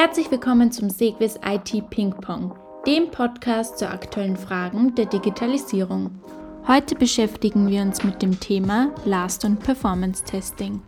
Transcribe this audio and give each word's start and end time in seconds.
Herzlich 0.00 0.30
willkommen 0.30 0.70
zum 0.70 0.90
Segwis 0.90 1.40
IT 1.44 1.90
Ping 1.90 2.12
Pong, 2.12 2.56
dem 2.86 3.10
Podcast 3.10 3.78
zu 3.78 3.90
aktuellen 3.90 4.36
Fragen 4.36 4.94
der 4.94 5.06
Digitalisierung. 5.06 6.22
Heute 6.68 6.94
beschäftigen 6.94 7.68
wir 7.68 7.82
uns 7.82 8.04
mit 8.04 8.22
dem 8.22 8.38
Thema 8.38 8.94
Last- 9.04 9.44
und 9.44 9.58
Performance 9.58 10.22
Testing. 10.22 10.82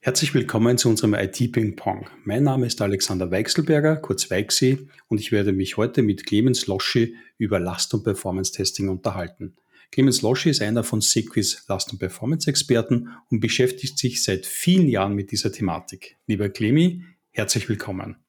Herzlich 0.00 0.34
willkommen 0.34 0.76
zu 0.78 0.88
unserem 0.88 1.14
IT 1.14 1.52
Ping 1.52 1.76
Pong. 1.76 2.10
Mein 2.24 2.42
Name 2.42 2.66
ist 2.66 2.82
Alexander 2.82 3.30
Weichselberger, 3.30 3.98
kurz 3.98 4.28
Weichsee, 4.32 4.88
und 5.06 5.20
ich 5.20 5.30
werde 5.30 5.52
mich 5.52 5.76
heute 5.76 6.02
mit 6.02 6.26
Clemens 6.26 6.66
Loschi 6.66 7.14
über 7.38 7.60
Last- 7.60 7.94
und 7.94 8.02
Performance 8.02 8.50
Testing 8.50 8.88
unterhalten. 8.88 9.54
Clemens 9.92 10.22
Loschi 10.22 10.50
ist 10.50 10.60
einer 10.60 10.82
von 10.82 11.00
Sequis 11.00 11.66
Last- 11.68 11.92
und 11.92 12.00
Performance-Experten 12.00 13.10
und 13.30 13.38
beschäftigt 13.38 13.96
sich 13.96 14.24
seit 14.24 14.44
vielen 14.44 14.88
Jahren 14.88 15.14
mit 15.14 15.30
dieser 15.30 15.52
Thematik. 15.52 16.16
Lieber 16.26 16.48
Clemi, 16.48 17.04
Herzlich 17.36 17.68
willkommen. 17.68 18.23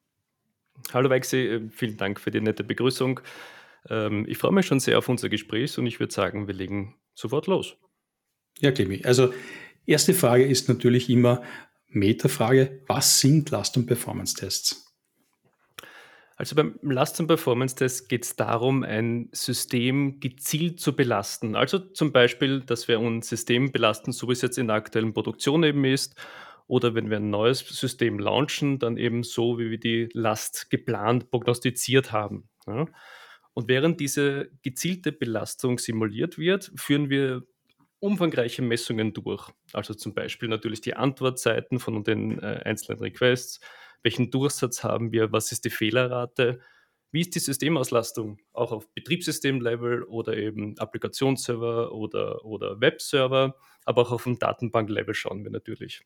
Hallo 0.92 1.10
Weixi, 1.10 1.36
äh, 1.36 1.68
vielen 1.70 1.96
Dank 1.96 2.20
für 2.20 2.30
die 2.30 2.40
nette 2.40 2.64
Begrüßung. 2.64 3.20
Ähm, 3.88 4.24
ich 4.28 4.38
freue 4.38 4.52
mich 4.52 4.66
schon 4.66 4.80
sehr 4.80 4.98
auf 4.98 5.08
unser 5.08 5.28
Gespräch 5.28 5.76
und 5.78 5.86
ich 5.86 6.00
würde 6.00 6.12
sagen, 6.12 6.46
wir 6.46 6.54
legen 6.54 6.96
sofort 7.14 7.46
los. 7.46 7.76
Ja, 8.60 8.70
Clemi, 8.72 9.02
also 9.04 9.32
erste 9.84 10.14
Frage 10.14 10.44
ist 10.44 10.68
natürlich 10.68 11.10
immer 11.10 11.42
Metafrage, 11.88 12.82
was 12.86 13.20
sind 13.20 13.50
Last- 13.50 13.76
und 13.76 13.86
Performance-Tests? 13.86 14.86
Also 16.36 16.54
beim 16.54 16.78
Last- 16.82 17.18
und 17.18 17.28
Performance-Test 17.28 18.10
geht 18.10 18.24
es 18.24 18.36
darum, 18.36 18.82
ein 18.82 19.30
System 19.32 20.20
gezielt 20.20 20.80
zu 20.80 20.94
belasten. 20.94 21.56
Also 21.56 21.78
zum 21.78 22.12
Beispiel, 22.12 22.60
dass 22.60 22.88
wir 22.88 22.98
ein 22.98 23.22
System 23.22 23.72
belasten, 23.72 24.12
so 24.12 24.28
wie 24.28 24.32
es 24.32 24.42
jetzt 24.42 24.58
in 24.58 24.66
der 24.66 24.76
aktuellen 24.76 25.14
Produktion 25.14 25.62
eben 25.62 25.84
ist, 25.86 26.14
oder 26.66 26.94
wenn 26.94 27.10
wir 27.10 27.18
ein 27.18 27.30
neues 27.30 27.60
System 27.60 28.18
launchen, 28.18 28.78
dann 28.78 28.96
eben 28.96 29.22
so, 29.22 29.58
wie 29.58 29.70
wir 29.70 29.78
die 29.78 30.08
Last 30.12 30.70
geplant, 30.70 31.30
prognostiziert 31.30 32.12
haben. 32.12 32.48
Ja. 32.66 32.86
Und 33.54 33.68
während 33.68 34.00
diese 34.00 34.50
gezielte 34.62 35.12
Belastung 35.12 35.78
simuliert 35.78 36.38
wird, 36.38 36.72
führen 36.76 37.08
wir 37.08 37.46
umfangreiche 38.00 38.62
Messungen 38.62 39.12
durch. 39.12 39.50
Also 39.72 39.94
zum 39.94 40.14
Beispiel 40.14 40.48
natürlich 40.48 40.80
die 40.80 40.94
Antwortzeiten 40.94 41.78
von 41.78 42.04
den 42.04 42.38
äh, 42.40 42.60
einzelnen 42.64 43.00
Requests, 43.00 43.60
welchen 44.02 44.30
Durchsatz 44.30 44.84
haben 44.84 45.12
wir, 45.12 45.32
was 45.32 45.52
ist 45.52 45.64
die 45.64 45.70
Fehlerrate, 45.70 46.60
wie 47.12 47.22
ist 47.22 47.34
die 47.34 47.40
Systemauslastung, 47.40 48.38
auch 48.52 48.72
auf 48.72 48.92
Betriebssystem-Level 48.92 50.02
oder 50.02 50.36
eben 50.36 50.78
Applikationsserver 50.78 51.92
oder, 51.92 52.44
oder 52.44 52.80
Webserver, 52.80 53.56
aber 53.84 54.02
auch 54.02 54.12
auf 54.12 54.24
dem 54.24 54.38
Datenbank-Level 54.38 55.14
schauen 55.14 55.44
wir 55.44 55.50
natürlich. 55.50 56.02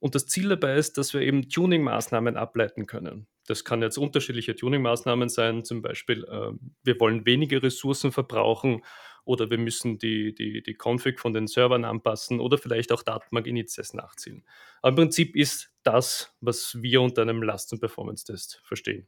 Und 0.00 0.14
das 0.14 0.26
Ziel 0.26 0.48
dabei 0.48 0.74
ist, 0.76 0.98
dass 0.98 1.14
wir 1.14 1.20
eben 1.20 1.48
Tuning-Maßnahmen 1.48 2.36
ableiten 2.36 2.86
können. 2.86 3.26
Das 3.46 3.64
kann 3.64 3.82
jetzt 3.82 3.98
unterschiedliche 3.98 4.56
Tuning-Maßnahmen 4.56 5.28
sein, 5.28 5.64
zum 5.64 5.82
Beispiel, 5.82 6.24
äh, 6.24 6.52
wir 6.82 7.00
wollen 7.00 7.26
weniger 7.26 7.62
Ressourcen 7.62 8.10
verbrauchen 8.10 8.82
oder 9.24 9.50
wir 9.50 9.58
müssen 9.58 9.98
die, 9.98 10.34
die, 10.34 10.62
die 10.62 10.74
Config 10.74 11.20
von 11.20 11.34
den 11.34 11.46
Servern 11.46 11.84
anpassen 11.84 12.40
oder 12.40 12.56
vielleicht 12.56 12.92
auch 12.92 13.02
Datenbank-Inizes 13.02 13.92
nachziehen. 13.92 14.44
Aber 14.80 14.90
im 14.90 14.96
Prinzip 14.96 15.36
ist 15.36 15.70
das, 15.82 16.34
was 16.40 16.80
wir 16.82 17.02
unter 17.02 17.22
einem 17.22 17.42
Last- 17.42 17.72
und 17.72 17.80
Performance-Test 17.80 18.62
verstehen. 18.64 19.06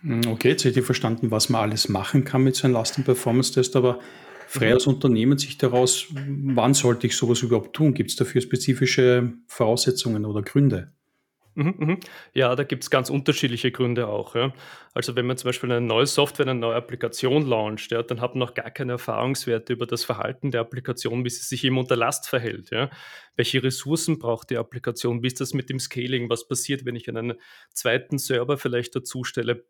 Hm, 0.00 0.26
okay, 0.28 0.48
jetzt 0.48 0.64
hätte 0.64 0.80
ich 0.80 0.86
verstanden, 0.86 1.30
was 1.30 1.48
man 1.48 1.62
alles 1.62 1.88
machen 1.88 2.24
kann 2.24 2.42
mit 2.42 2.56
so 2.56 2.66
einem 2.66 2.74
Last- 2.74 2.96
und 2.98 3.04
Performance-Test, 3.04 3.76
aber 3.76 4.00
frei 4.52 4.74
mhm. 4.74 4.80
Unternehmen 4.86 5.38
sich 5.38 5.56
daraus, 5.56 6.06
wann 6.10 6.74
sollte 6.74 7.06
ich 7.06 7.16
sowas 7.16 7.42
überhaupt 7.42 7.74
tun? 7.74 7.94
Gibt 7.94 8.10
es 8.10 8.16
dafür 8.16 8.42
spezifische 8.42 9.32
Voraussetzungen 9.46 10.26
oder 10.26 10.42
Gründe? 10.42 10.92
Mhm, 11.54 11.74
mhm. 11.78 12.00
Ja, 12.32 12.54
da 12.54 12.64
gibt 12.64 12.82
es 12.82 12.90
ganz 12.90 13.10
unterschiedliche 13.10 13.72
Gründe 13.72 14.08
auch. 14.08 14.34
Ja. 14.34 14.54
Also 14.94 15.16
wenn 15.16 15.26
man 15.26 15.36
zum 15.36 15.48
Beispiel 15.48 15.70
eine 15.70 15.86
neue 15.86 16.06
Software, 16.06 16.46
eine 16.46 16.58
neue 16.58 16.76
Applikation 16.76 17.46
launcht, 17.46 17.90
ja, 17.92 18.02
dann 18.02 18.20
hat 18.20 18.34
man 18.34 18.40
noch 18.40 18.54
gar 18.54 18.70
keine 18.70 18.92
Erfahrungswerte 18.92 19.72
über 19.72 19.86
das 19.86 20.04
Verhalten 20.04 20.50
der 20.50 20.62
Applikation, 20.62 21.24
wie 21.24 21.30
sie 21.30 21.44
sich 21.44 21.64
eben 21.64 21.78
unter 21.78 21.96
Last 21.96 22.28
verhält. 22.28 22.70
Ja. 22.70 22.90
Welche 23.36 23.62
Ressourcen 23.62 24.18
braucht 24.18 24.50
die 24.50 24.56
Applikation? 24.56 25.22
Wie 25.22 25.26
ist 25.26 25.40
das 25.40 25.54
mit 25.54 25.68
dem 25.70 25.78
Scaling? 25.78 26.30
Was 26.30 26.46
passiert, 26.46 26.84
wenn 26.84 26.96
ich 26.96 27.08
einen 27.08 27.34
zweiten 27.72 28.18
Server 28.18 28.56
vielleicht 28.58 28.96
dazu 28.96 29.24
stelle? 29.24 29.64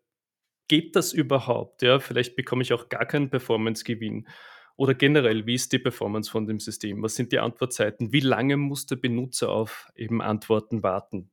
Geht 0.69 0.95
das 0.95 1.11
überhaupt? 1.11 1.85
Vielleicht 1.99 2.37
bekomme 2.37 2.63
ich 2.63 2.71
auch 2.71 2.87
gar 2.87 3.05
keinen 3.05 3.29
Performance-Gewinn. 3.29 4.27
Oder 4.75 4.95
generell, 4.95 5.45
wie 5.45 5.55
ist 5.55 5.71
die 5.71 5.79
Performance 5.79 6.31
von 6.31 6.47
dem 6.47 6.59
System? 6.59 7.03
Was 7.03 7.15
sind 7.15 7.31
die 7.31 7.39
Antwortzeiten? 7.39 8.11
Wie 8.11 8.21
lange 8.21 8.57
muss 8.57 8.85
der 8.85 8.95
Benutzer 8.95 9.49
auf 9.49 9.91
eben 9.95 10.21
Antworten 10.21 10.81
warten? 10.81 11.29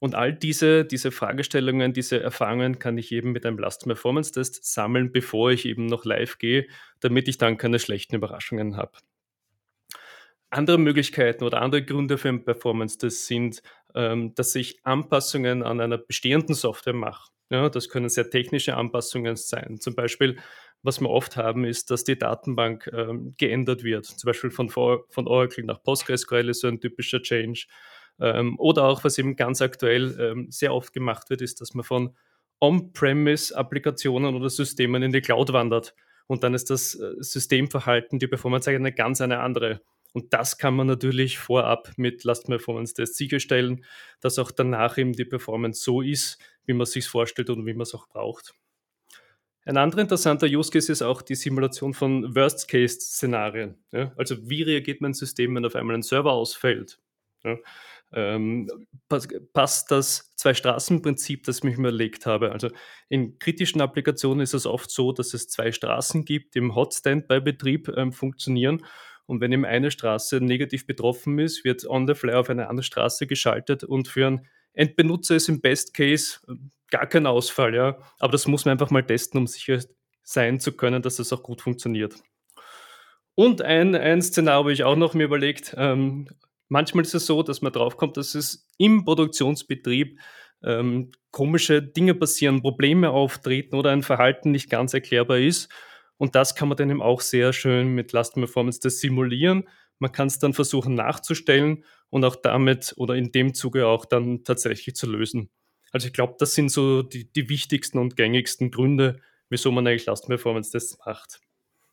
Und 0.00 0.14
all 0.14 0.32
diese, 0.32 0.86
diese 0.86 1.10
Fragestellungen, 1.10 1.92
diese 1.92 2.20
Erfahrungen 2.22 2.78
kann 2.78 2.96
ich 2.96 3.12
eben 3.12 3.32
mit 3.32 3.44
einem 3.44 3.58
Last 3.58 3.84
Performance 3.84 4.32
Test 4.32 4.64
sammeln, 4.64 5.12
bevor 5.12 5.50
ich 5.50 5.66
eben 5.66 5.86
noch 5.86 6.06
live 6.06 6.38
gehe, 6.38 6.66
damit 7.00 7.28
ich 7.28 7.36
dann 7.36 7.58
keine 7.58 7.78
schlechten 7.78 8.16
Überraschungen 8.16 8.76
habe. 8.76 8.92
Andere 10.48 10.78
Möglichkeiten 10.78 11.44
oder 11.44 11.60
andere 11.60 11.84
Gründe 11.84 12.16
für 12.16 12.30
ein 12.30 12.44
Performance 12.44 12.96
Test 12.98 13.26
sind, 13.26 13.62
ähm, 13.94 14.34
dass 14.34 14.54
ich 14.54 14.84
Anpassungen 14.84 15.62
an 15.62 15.80
einer 15.80 15.98
bestehenden 15.98 16.54
Software 16.54 16.94
mache. 16.94 17.30
Ja, 17.50 17.68
das 17.68 17.88
können 17.88 18.08
sehr 18.08 18.30
technische 18.30 18.76
Anpassungen 18.76 19.36
sein. 19.36 19.78
Zum 19.80 19.94
Beispiel 19.94 20.38
was 20.82 21.00
wir 21.00 21.10
oft 21.10 21.36
haben, 21.36 21.64
ist, 21.64 21.90
dass 21.90 22.04
die 22.04 22.18
Datenbank 22.18 22.90
ähm, 22.92 23.34
geändert 23.36 23.84
wird. 23.84 24.06
Zum 24.06 24.28
Beispiel 24.28 24.50
von, 24.50 24.68
von 24.70 25.26
Oracle 25.26 25.64
nach 25.64 25.82
PostgreSQL 25.82 26.48
ist 26.48 26.60
so 26.60 26.68
ein 26.68 26.80
typischer 26.80 27.20
Change. 27.22 27.66
Ähm, 28.20 28.58
oder 28.58 28.84
auch, 28.84 29.04
was 29.04 29.18
eben 29.18 29.36
ganz 29.36 29.62
aktuell 29.62 30.16
ähm, 30.20 30.50
sehr 30.50 30.74
oft 30.74 30.92
gemacht 30.92 31.30
wird, 31.30 31.42
ist, 31.42 31.60
dass 31.60 31.74
man 31.74 31.84
von 31.84 32.16
On-Premise-Applikationen 32.60 34.34
oder 34.34 34.50
Systemen 34.50 35.02
in 35.02 35.12
die 35.12 35.22
Cloud 35.22 35.52
wandert. 35.52 35.94
Und 36.26 36.44
dann 36.44 36.54
ist 36.54 36.70
das 36.70 36.94
äh, 36.94 37.14
Systemverhalten, 37.18 38.18
die 38.18 38.28
Performance 38.28 38.70
eine 38.70 38.92
ganz 38.92 39.20
eine 39.20 39.40
andere. 39.40 39.80
Und 40.12 40.32
das 40.32 40.58
kann 40.58 40.74
man 40.74 40.86
natürlich 40.86 41.38
vorab 41.38 41.92
mit 41.96 42.24
Last 42.24 42.46
Performance 42.46 42.94
Tests 42.94 43.16
sicherstellen, 43.16 43.84
dass 44.20 44.38
auch 44.38 44.50
danach 44.50 44.98
eben 44.98 45.12
die 45.12 45.24
Performance 45.24 45.82
so 45.82 46.02
ist, 46.02 46.38
wie 46.66 46.72
man 46.72 46.82
es 46.82 46.92
sich 46.92 47.06
vorstellt 47.06 47.50
und 47.50 47.64
wie 47.66 47.74
man 47.74 47.82
es 47.82 47.94
auch 47.94 48.08
braucht. 48.08 48.54
Ein 49.66 49.76
anderer 49.76 50.00
interessanter 50.00 50.46
Use 50.46 50.70
Case 50.70 50.90
ist 50.90 51.02
auch 51.02 51.22
die 51.22 51.34
Simulation 51.34 51.92
von 51.92 52.34
Worst-Case-Szenarien. 52.34 53.76
Ja? 53.92 54.12
Also 54.16 54.48
wie 54.48 54.62
reagiert 54.62 55.00
mein 55.00 55.12
System, 55.12 55.54
wenn 55.54 55.66
auf 55.66 55.76
einmal 55.76 55.96
ein 55.96 56.02
Server 56.02 56.32
ausfällt? 56.32 56.98
Ja? 57.44 57.56
Ähm, 58.12 58.68
passt 59.52 59.90
das 59.90 60.34
Zwei-Straßen-Prinzip, 60.36 61.44
das 61.44 61.58
ich 61.58 61.64
mir 61.64 61.74
überlegt 61.76 62.26
habe? 62.26 62.52
Also 62.52 62.70
in 63.08 63.38
kritischen 63.38 63.80
Applikationen 63.80 64.40
ist 64.40 64.54
es 64.54 64.66
oft 64.66 64.90
so, 64.90 65.12
dass 65.12 65.34
es 65.34 65.48
zwei 65.48 65.70
Straßen 65.72 66.24
gibt, 66.24 66.54
die 66.54 66.58
im 66.58 66.74
Hot-Standby-Betrieb 66.74 67.88
ähm, 67.96 68.12
funktionieren. 68.12 68.84
Und 69.26 69.40
wenn 69.40 69.52
eben 69.52 69.64
eine 69.64 69.92
Straße 69.92 70.40
negativ 70.40 70.86
betroffen 70.86 71.38
ist, 71.38 71.64
wird 71.64 71.86
on 71.86 72.08
the 72.08 72.14
fly 72.14 72.32
auf 72.32 72.50
eine 72.50 72.68
andere 72.68 72.82
Straße 72.82 73.28
geschaltet 73.28 73.84
und 73.84 74.08
für 74.08 74.26
einen 74.26 74.46
Endbenutzer 74.72 75.36
ist 75.36 75.48
im 75.48 75.60
Best 75.60 75.94
Case 75.94 76.38
gar 76.90 77.06
kein 77.06 77.26
Ausfall, 77.26 77.74
ja. 77.74 77.98
Aber 78.18 78.32
das 78.32 78.46
muss 78.46 78.64
man 78.64 78.72
einfach 78.72 78.90
mal 78.90 79.04
testen, 79.04 79.38
um 79.38 79.46
sicher 79.46 79.80
sein 80.22 80.60
zu 80.60 80.72
können, 80.72 81.02
dass 81.02 81.16
das 81.16 81.32
auch 81.32 81.42
gut 81.42 81.60
funktioniert. 81.60 82.14
Und 83.34 83.62
ein, 83.62 83.94
ein 83.94 84.22
Szenario 84.22 84.58
habe 84.58 84.72
ich 84.72 84.84
auch 84.84 84.96
noch 84.96 85.14
mir 85.14 85.24
überlegt. 85.24 85.74
Ähm, 85.76 86.28
manchmal 86.68 87.04
ist 87.04 87.14
es 87.14 87.26
so, 87.26 87.42
dass 87.42 87.62
man 87.62 87.72
draufkommt, 87.72 88.16
dass 88.16 88.34
es 88.34 88.68
im 88.78 89.04
Produktionsbetrieb 89.04 90.18
ähm, 90.62 91.10
komische 91.30 91.82
Dinge 91.82 92.14
passieren, 92.14 92.60
Probleme 92.60 93.10
auftreten 93.10 93.76
oder 93.76 93.90
ein 93.90 94.02
Verhalten 94.02 94.50
nicht 94.50 94.68
ganz 94.68 94.92
erklärbar 94.94 95.38
ist. 95.38 95.70
Und 96.16 96.34
das 96.34 96.54
kann 96.54 96.68
man 96.68 96.76
dann 96.76 96.90
eben 96.90 97.02
auch 97.02 97.22
sehr 97.22 97.52
schön 97.52 97.88
mit 97.94 98.12
Last 98.12 98.34
Performance 98.34 98.88
simulieren. 98.90 99.68
Man 99.98 100.12
kann 100.12 100.26
es 100.26 100.38
dann 100.38 100.52
versuchen 100.52 100.94
nachzustellen 100.94 101.84
und 102.10 102.24
auch 102.24 102.36
damit 102.36 102.94
oder 102.96 103.14
in 103.14 103.32
dem 103.32 103.54
Zuge 103.54 103.86
auch 103.86 104.04
dann 104.04 104.44
tatsächlich 104.44 104.94
zu 104.94 105.10
lösen. 105.10 105.50
Also 105.92 106.08
ich 106.08 106.12
glaube, 106.12 106.34
das 106.38 106.54
sind 106.54 106.70
so 106.70 107.02
die, 107.02 107.30
die 107.32 107.48
wichtigsten 107.48 107.98
und 107.98 108.16
gängigsten 108.16 108.70
Gründe, 108.70 109.20
wieso 109.48 109.72
man 109.72 109.86
eigentlich 109.86 110.06
Last 110.06 110.26
Performance 110.26 110.70
Tests 110.70 110.98
macht. 111.04 111.40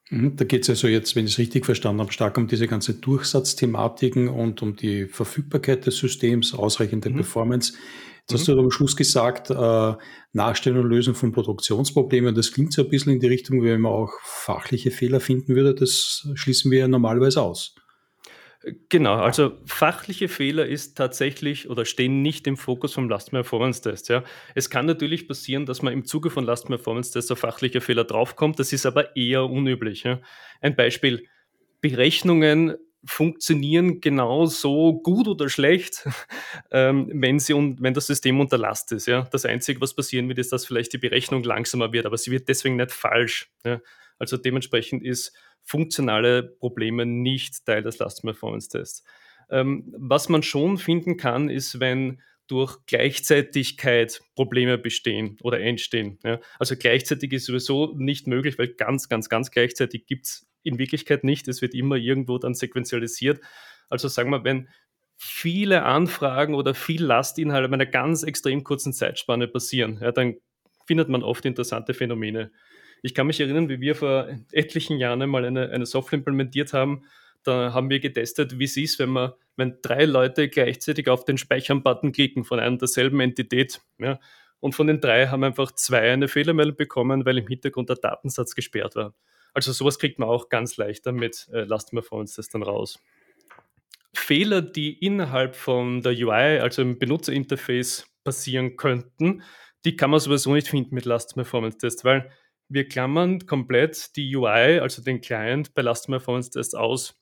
Mhm, 0.10 0.36
da 0.36 0.46
geht 0.46 0.64
es 0.64 0.70
also 0.70 0.88
jetzt, 0.88 1.16
wenn 1.16 1.26
ich 1.26 1.34
es 1.34 1.38
richtig 1.40 1.66
verstanden 1.66 2.02
habe, 2.02 2.14
stark 2.14 2.38
um 2.38 2.48
diese 2.48 2.68
ganze 2.68 2.94
Durchsatzthematiken 2.94 4.30
und 4.30 4.62
um 4.62 4.76
die 4.76 5.06
Verfügbarkeit 5.06 5.86
des 5.86 5.98
Systems, 5.98 6.54
ausreichende 6.54 7.10
mhm. 7.10 7.16
Performance. 7.16 7.74
Jetzt 8.22 8.32
mhm. 8.32 8.36
hast 8.36 8.48
du 8.48 8.60
am 8.60 8.72
Schluss 8.72 8.96
gesagt, 8.96 9.50
äh, 9.50 9.94
Nachstellen 10.34 10.78
und 10.78 10.90
Lösen 10.90 11.16
von 11.16 11.32
Produktionsproblemen. 11.32 12.36
Das 12.36 12.52
klingt 12.54 12.74
so 12.74 12.84
ein 12.84 12.90
bisschen 12.90 13.14
in 13.14 13.20
die 13.20 13.28
Richtung, 13.28 13.64
wenn 13.64 13.82
man 13.82 13.92
auch 13.92 14.12
fachliche 14.24 14.92
Fehler 14.92 15.20
finden 15.20 15.56
würde. 15.56 15.76
Das 15.76 16.28
schließen 16.36 16.72
wir 16.72 16.80
ja 16.80 16.88
normalerweise 16.88 17.42
aus. 17.42 17.76
Genau, 18.90 19.16
also 19.16 19.58
fachliche 19.66 20.28
Fehler 20.28 20.66
ist 20.66 20.98
tatsächlich 20.98 21.70
oder 21.70 21.86
stehen 21.86 22.22
nicht 22.22 22.48
im 22.48 22.58
Fokus 22.58 22.94
vom 22.94 23.08
Last 23.08 23.32
Performance 23.32 23.82
Test. 23.82 24.10
Ja. 24.10 24.24
Es 24.56 24.70
kann 24.70 24.86
natürlich 24.86 25.28
passieren, 25.28 25.66
dass 25.66 25.82
man 25.82 25.94
im 25.94 26.06
Zuge 26.06 26.30
von 26.30 26.44
Last 26.44 26.68
Performance 26.68 27.14
Test 27.14 27.32
auf 27.32 27.40
fachliche 27.40 27.80
Fehler 27.82 28.04
draufkommt. 28.04 28.60
Das 28.60 28.74
ist 28.74 28.86
aber 28.86 29.16
eher 29.16 29.46
unüblich. 29.46 30.04
Ja. 30.04 30.20
Ein 30.60 30.76
Beispiel: 30.76 31.28
Berechnungen 31.82 32.76
funktionieren 33.06 34.02
genauso 34.02 35.00
gut 35.02 35.28
oder 35.28 35.48
schlecht, 35.50 36.06
ähm, 36.72 37.10
wenn, 37.14 37.40
sie 37.40 37.54
und 37.54 37.82
wenn 37.82 37.94
das 37.94 38.08
System 38.08 38.40
unter 38.40 38.58
Last 38.58 38.92
ist. 38.92 39.06
Ja? 39.08 39.28
Das 39.32 39.46
Einzige, 39.46 39.80
was 39.80 39.96
passieren 39.96 40.28
wird, 40.28 40.40
ist, 40.40 40.52
dass 40.52 40.66
vielleicht 40.66 40.94
die 40.94 40.98
Berechnung 40.98 41.44
langsamer 41.44 41.94
wird, 41.94 42.06
aber 42.06 42.18
sie 42.18 42.32
wird 42.32 42.50
deswegen 42.50 42.76
nicht 42.76 42.92
falsch. 42.92 43.50
Ja? 43.66 43.80
Also 44.20 44.38
dementsprechend 44.38 45.04
ist 45.04 45.36
funktionale 45.64 46.44
Probleme 46.44 47.06
nicht 47.06 47.66
Teil 47.66 47.84
des 47.84 48.00
Last 48.00 48.22
Performance 48.22 48.70
Tests. 48.70 49.04
Ähm, 49.50 49.94
was 49.98 50.30
man 50.30 50.44
schon 50.44 50.78
finden 50.78 51.18
kann, 51.18 51.50
ist, 51.50 51.80
wenn 51.80 52.22
durch 52.48 52.78
Gleichzeitigkeit 52.86 54.22
Probleme 54.36 54.78
bestehen 54.78 55.38
oder 55.44 55.60
entstehen. 55.60 56.18
Ja. 56.24 56.40
Also 56.60 56.76
gleichzeitig 56.78 57.34
ist 57.34 57.46
sowieso 57.46 57.94
nicht 57.98 58.28
möglich, 58.28 58.58
weil 58.58 58.70
ganz, 58.70 59.10
ganz, 59.10 59.30
ganz 59.30 59.52
gleichzeitig 59.52 60.06
gibt 60.06 60.26
es 60.26 60.48
in 60.64 60.80
Wirklichkeit 60.80 61.24
nicht. 61.24 61.48
Es 61.48 61.62
wird 61.62 61.74
immer 61.74 61.96
irgendwo 61.96 62.38
dann 62.38 62.54
sequenzialisiert. 62.54 63.42
Also 63.90 64.08
sagen 64.08 64.32
wir, 64.32 64.44
wenn 64.44 64.70
viele 65.18 65.84
Anfragen 65.84 66.54
oder 66.54 66.74
viel 66.74 67.04
Lastinhalte 67.04 67.68
in 67.68 67.74
einer 67.74 67.86
ganz 67.86 68.24
extrem 68.24 68.64
kurzen 68.64 68.94
Zeitspanne 68.94 69.48
passieren, 69.48 70.00
ja, 70.02 70.12
dann 70.12 70.36
findet 70.86 71.10
man 71.10 71.24
oft 71.24 71.46
interessante 71.46 71.94
Phänomene. 71.94 72.52
Ich 73.02 73.14
kann 73.14 73.28
mich 73.28 73.40
erinnern, 73.40 73.70
wie 73.70 73.80
wir 73.80 73.96
vor 73.96 74.28
etlichen 74.52 74.98
Jahren 74.98 75.22
einmal 75.22 75.46
eine, 75.46 75.70
eine 75.70 75.86
Software 75.86 76.18
implementiert 76.18 76.74
haben, 76.74 77.04
da 77.44 77.74
haben 77.74 77.90
wir 77.90 78.00
getestet, 78.00 78.60
wie 78.60 78.66
es 78.66 78.76
ist, 78.76 79.00
wenn 79.00 79.10
man, 79.10 79.32
wenn 79.56 79.78
drei 79.82 80.04
Leute 80.06 80.50
gleichzeitig 80.50 81.08
auf 81.08 81.24
den 81.24 81.38
Speichern-Button 81.38 82.12
klicken 82.12 82.44
von 82.44 82.60
einer 82.60 82.78
derselben 82.78 83.22
Entität. 83.22 83.80
Ja, 84.00 84.20
und 84.60 84.76
von 84.76 84.88
den 84.88 85.00
drei 85.00 85.28
haben 85.28 85.44
einfach 85.44 85.72
zwei 85.72 86.12
eine 86.12 86.28
Fehlermeldung 86.28 86.76
bekommen, 86.76 87.26
weil 87.26 87.38
im 87.38 87.48
Hintergrund 87.48 87.90
der 87.90 87.96
Datensatz 87.98 88.54
gesperrt 88.54 88.96
war. 88.96 89.14
Also 89.54 89.72
sowas 89.72 89.98
kriegt 89.98 90.20
man 90.20 90.28
auch 90.28 90.50
ganz 90.50 90.78
leicht 90.78 91.06
damit 91.06 91.48
äh, 91.54 91.64
Last 91.64 91.92
Performance 91.92 92.36
das 92.36 92.50
dann 92.50 92.64
raus. 92.64 93.00
Fehler, 94.14 94.62
die 94.62 94.94
innerhalb 94.94 95.56
von 95.56 96.02
der 96.02 96.12
UI, 96.14 96.60
also 96.60 96.82
im 96.82 97.00
Benutzerinterface, 97.00 98.08
passieren 98.24 98.76
könnten, 98.76 99.42
die 99.86 99.96
kann 99.96 100.10
man 100.10 100.20
sowieso 100.20 100.54
nicht 100.54 100.68
finden 100.68 100.94
mit 100.94 101.06
Last 101.06 101.36
Performance 101.36 101.78
Test, 101.78 102.04
weil 102.04 102.30
wir 102.70 102.88
klammern 102.88 103.46
komplett 103.46 104.16
die 104.16 104.36
UI, 104.36 104.80
also 104.80 105.02
den 105.02 105.22
Client, 105.22 105.74
bei 105.74 105.82
Last 105.82 106.08
Performance 106.08 106.52
Test 106.52 106.76
aus. 106.76 107.20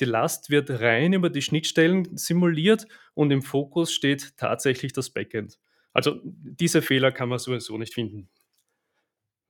Die 0.00 0.04
Last 0.04 0.50
wird 0.50 0.70
rein 0.70 1.12
über 1.12 1.30
die 1.30 1.42
Schnittstellen 1.42 2.16
simuliert 2.16 2.86
und 3.14 3.30
im 3.30 3.42
Fokus 3.42 3.92
steht 3.92 4.36
tatsächlich 4.36 4.92
das 4.92 5.10
Backend. 5.10 5.58
Also 5.92 6.20
diese 6.24 6.82
Fehler 6.82 7.12
kann 7.12 7.28
man 7.28 7.38
sowieso 7.38 7.76
nicht 7.76 7.94
finden. 7.94 8.28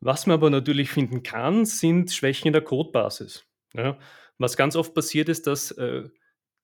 Was 0.01 0.27
man 0.27 0.35
aber 0.35 0.51
natürlich 0.51 0.91
finden 0.91 1.23
kann, 1.23 1.67
sind 1.67 2.11
Schwächen 2.11 2.49
in 2.49 2.53
der 2.53 2.63
Codebasis. 2.63 3.47
Ja, 3.75 3.99
was 4.39 4.57
ganz 4.57 4.75
oft 4.75 4.95
passiert 4.95 5.29
ist, 5.29 5.47
dass 5.47 5.71
äh, 5.73 6.09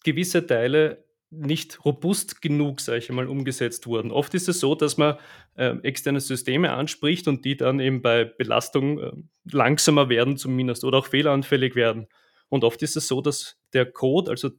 gewisse 0.02 0.46
Teile 0.46 1.05
nicht 1.30 1.84
robust 1.84 2.40
genug, 2.40 2.80
sage 2.80 2.98
ich 2.98 3.10
einmal, 3.10 3.26
umgesetzt 3.26 3.86
wurden. 3.86 4.10
Oft 4.10 4.34
ist 4.34 4.48
es 4.48 4.60
so, 4.60 4.74
dass 4.74 4.96
man 4.96 5.16
äh, 5.54 5.76
externe 5.82 6.20
Systeme 6.20 6.72
anspricht 6.72 7.26
und 7.28 7.44
die 7.44 7.56
dann 7.56 7.80
eben 7.80 8.00
bei 8.00 8.24
Belastung 8.24 8.98
äh, 9.00 9.12
langsamer 9.50 10.08
werden 10.08 10.36
zumindest 10.36 10.84
oder 10.84 10.98
auch 10.98 11.06
fehleranfällig 11.06 11.74
werden. 11.74 12.06
Und 12.48 12.64
oft 12.64 12.82
ist 12.82 12.96
es 12.96 13.08
so, 13.08 13.20
dass 13.20 13.58
der 13.72 13.86
Code, 13.86 14.30
also 14.30 14.50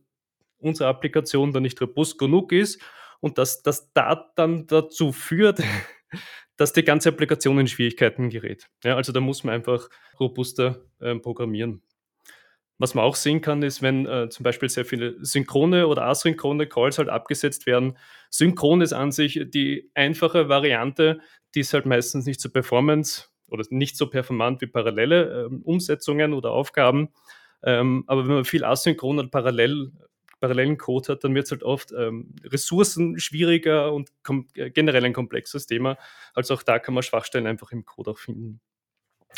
unsere 0.57 0.89
Applikation, 0.89 1.53
dann 1.53 1.63
nicht 1.63 1.81
robust 1.81 2.17
genug 2.17 2.51
ist 2.51 2.81
und 3.21 3.37
dass 3.37 3.63
das 3.63 3.91
da 3.93 4.31
dann 4.35 4.67
dazu 4.67 5.13
führt, 5.13 5.61
dass 6.57 6.73
die 6.73 6.83
ganze 6.83 7.09
Applikation 7.09 7.59
in 7.59 7.67
Schwierigkeiten 7.67 8.29
gerät. 8.29 8.67
Ja, 8.83 8.95
also 8.95 9.11
da 9.13 9.21
muss 9.21 9.43
man 9.43 9.55
einfach 9.55 9.89
robuster 10.19 10.83
äh, 10.99 11.15
programmieren. 11.15 11.81
Was 12.79 12.93
man 12.93 13.03
auch 13.03 13.15
sehen 13.15 13.41
kann, 13.41 13.63
ist, 13.63 13.81
wenn 13.81 14.05
äh, 14.05 14.29
zum 14.29 14.43
Beispiel 14.43 14.69
sehr 14.69 14.85
viele 14.85 15.15
synchrone 15.25 15.87
oder 15.87 16.03
asynchrone 16.03 16.67
Calls 16.67 16.99
halt 16.99 17.09
abgesetzt 17.09 17.65
werden. 17.65 17.97
Synchron 18.29 18.81
ist 18.81 18.93
an 18.93 19.11
sich 19.11 19.41
die 19.47 19.89
einfache 19.95 20.47
Variante, 20.47 21.19
die 21.55 21.61
ist 21.61 21.73
halt 21.73 21.87
meistens 21.87 22.25
nicht 22.25 22.39
so 22.39 22.49
performance 22.49 23.29
oder 23.49 23.63
nicht 23.69 23.97
so 23.97 24.07
performant 24.07 24.61
wie 24.61 24.67
parallele 24.67 25.49
äh, 25.49 25.55
Umsetzungen 25.63 26.33
oder 26.33 26.51
Aufgaben. 26.51 27.09
Ähm, 27.63 28.03
aber 28.05 28.27
wenn 28.27 28.35
man 28.35 28.45
viel 28.45 28.63
asynchron 28.63 29.17
und 29.17 29.31
parallel, 29.31 29.91
parallelen 30.39 30.77
Code 30.77 31.13
hat, 31.13 31.23
dann 31.23 31.33
wird 31.33 31.45
es 31.45 31.51
halt 31.51 31.63
oft 31.63 31.91
ähm, 31.93 32.35
Ressourcen 32.43 33.17
schwieriger 33.17 33.91
und 33.91 34.11
äh, 34.53 34.69
generell 34.69 35.03
ein 35.03 35.13
komplexes 35.13 35.65
Thema. 35.65 35.97
Also 36.35 36.53
auch 36.53 36.61
da 36.61 36.77
kann 36.77 36.93
man 36.93 37.01
Schwachstellen 37.01 37.47
einfach 37.47 37.71
im 37.71 37.85
Code 37.85 38.11
auch 38.11 38.19
finden. 38.19 38.59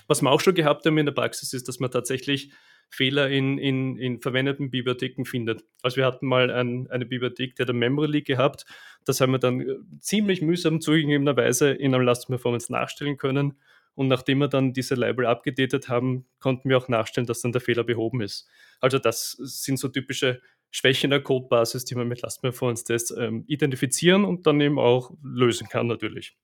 Was 0.07 0.21
wir 0.21 0.31
auch 0.31 0.41
schon 0.41 0.55
gehabt 0.55 0.85
haben 0.85 0.97
in 0.97 1.05
der 1.05 1.13
Praxis 1.13 1.53
ist, 1.53 1.67
dass 1.69 1.79
man 1.79 1.91
tatsächlich 1.91 2.51
Fehler 2.89 3.29
in, 3.29 3.57
in, 3.57 3.97
in 3.97 4.19
verwendeten 4.19 4.71
Bibliotheken 4.71 5.23
findet. 5.25 5.63
Also 5.81 5.97
wir 5.97 6.05
hatten 6.05 6.27
mal 6.27 6.51
ein, 6.51 6.89
eine 6.89 7.05
Bibliothek, 7.05 7.55
die 7.55 7.61
hat 7.61 7.69
ein 7.69 7.77
Memory 7.77 8.07
Leak 8.07 8.25
gehabt. 8.25 8.65
Das 9.05 9.21
haben 9.21 9.31
wir 9.31 9.39
dann 9.39 9.61
äh, 9.61 9.75
ziemlich 9.99 10.41
mühsam 10.41 10.81
zugegebenerweise 10.81 11.71
in 11.71 11.93
einem 11.93 12.03
Last 12.03 12.27
Performance 12.27 12.71
nachstellen 12.71 13.17
können. 13.17 13.53
Und 13.95 14.07
nachdem 14.07 14.39
wir 14.39 14.47
dann 14.47 14.73
diese 14.73 14.95
Library 14.95 15.27
abgedatet 15.27 15.89
haben, 15.89 16.25
konnten 16.39 16.69
wir 16.69 16.77
auch 16.77 16.87
nachstellen, 16.87 17.27
dass 17.27 17.41
dann 17.41 17.51
der 17.51 17.61
Fehler 17.61 17.83
behoben 17.83 18.21
ist. 18.21 18.47
Also 18.79 18.97
das 18.97 19.31
sind 19.31 19.77
so 19.77 19.89
typische 19.89 20.41
Schwächen 20.71 21.09
der 21.09 21.21
Codebasis, 21.21 21.85
die 21.85 21.95
man 21.95 22.07
mit 22.07 22.21
Last 22.21 22.41
Performance 22.41 22.85
Tests 22.85 23.11
ähm, 23.11 23.43
identifizieren 23.47 24.23
und 24.23 24.47
dann 24.47 24.61
eben 24.61 24.79
auch 24.79 25.11
lösen 25.23 25.67
kann 25.67 25.87
natürlich. 25.87 26.37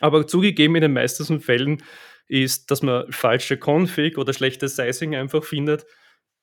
Aber 0.00 0.26
zugegeben, 0.26 0.76
in 0.76 0.82
den 0.82 0.92
meisten 0.92 1.40
Fällen 1.40 1.82
ist, 2.28 2.70
dass 2.70 2.82
man 2.82 3.10
falsche 3.12 3.56
Config 3.56 4.18
oder 4.18 4.32
schlechtes 4.32 4.76
Sizing 4.76 5.14
einfach 5.14 5.44
findet. 5.44 5.86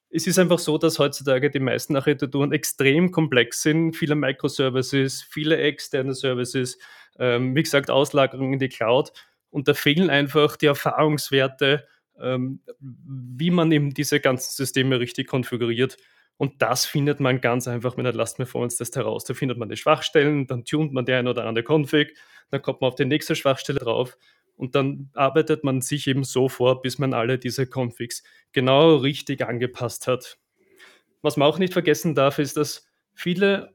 Es 0.10 0.28
ist 0.28 0.40
einfach 0.40 0.60
so, 0.60 0.78
dass 0.78 1.00
heutzutage 1.00 1.50
die 1.50 1.60
meisten 1.60 1.96
Architekturen 1.96 2.52
extrem 2.52 3.12
komplex 3.12 3.64
sind, 3.64 3.96
viele 3.96 4.16
Microservices, 4.16 5.24
viele 5.24 5.58
externe 5.58 6.14
Services, 6.14 6.78
ähm, 7.20 7.56
wie 7.56 7.64
gesagt, 7.64 7.90
Auslagerung 7.90 8.54
in 8.54 8.60
die 8.60 8.70
Cloud 8.70 9.12
und 9.50 9.68
da 9.68 9.74
fehlen 9.74 10.10
einfach 10.10 10.56
die 10.56 10.68
Erfahrungswerte, 10.68 11.88
ähm, 12.20 12.60
wie 12.80 13.52
man 13.52 13.72
eben 13.72 13.94
diese 13.94 14.20
ganzen 14.20 14.52
Systeme 14.52 15.00
richtig 15.00 15.28
konfiguriert. 15.28 15.98
Und 16.38 16.62
das 16.62 16.86
findet 16.86 17.20
man 17.20 17.42
ganz 17.42 17.68
einfach 17.68 17.96
mit 17.96 18.06
einer 18.06 18.16
Last 18.16 18.38
Performance 18.38 18.78
Test 18.78 18.96
heraus. 18.96 19.24
Da 19.24 19.34
findet 19.34 19.58
man 19.58 19.70
die 19.70 19.78
Schwachstellen, 19.78 20.48
dann 20.48 20.66
tunt 20.66 20.94
man 20.94 21.06
die 21.06 21.14
ein 21.14 21.28
oder 21.28 21.46
andere 21.46 21.64
Config, 21.64 22.18
dann 22.50 22.62
kommt 22.62 22.82
man 22.82 22.90
auf 22.90 22.96
die 22.96 23.06
nächste 23.06 23.36
Schwachstelle 23.36 23.80
drauf 23.80 24.18
und 24.56 24.76
dann 24.76 25.10
arbeitet 25.14 25.64
man 25.64 25.82
sich 25.82 26.08
eben 26.08 26.24
so 26.24 26.50
vor, 26.50 26.82
bis 26.82 27.00
man 27.00 27.14
alle 27.14 27.38
diese 27.38 27.68
Configs 27.68 28.24
genau 28.52 28.96
richtig 28.96 29.46
angepasst 29.46 30.08
hat. 30.08 30.38
Was 31.22 31.38
man 31.38 31.48
auch 31.48 31.60
nicht 31.60 31.74
vergessen 31.74 32.16
darf, 32.16 32.40
ist, 32.40 32.58
dass 32.58 32.86
viele 33.14 33.74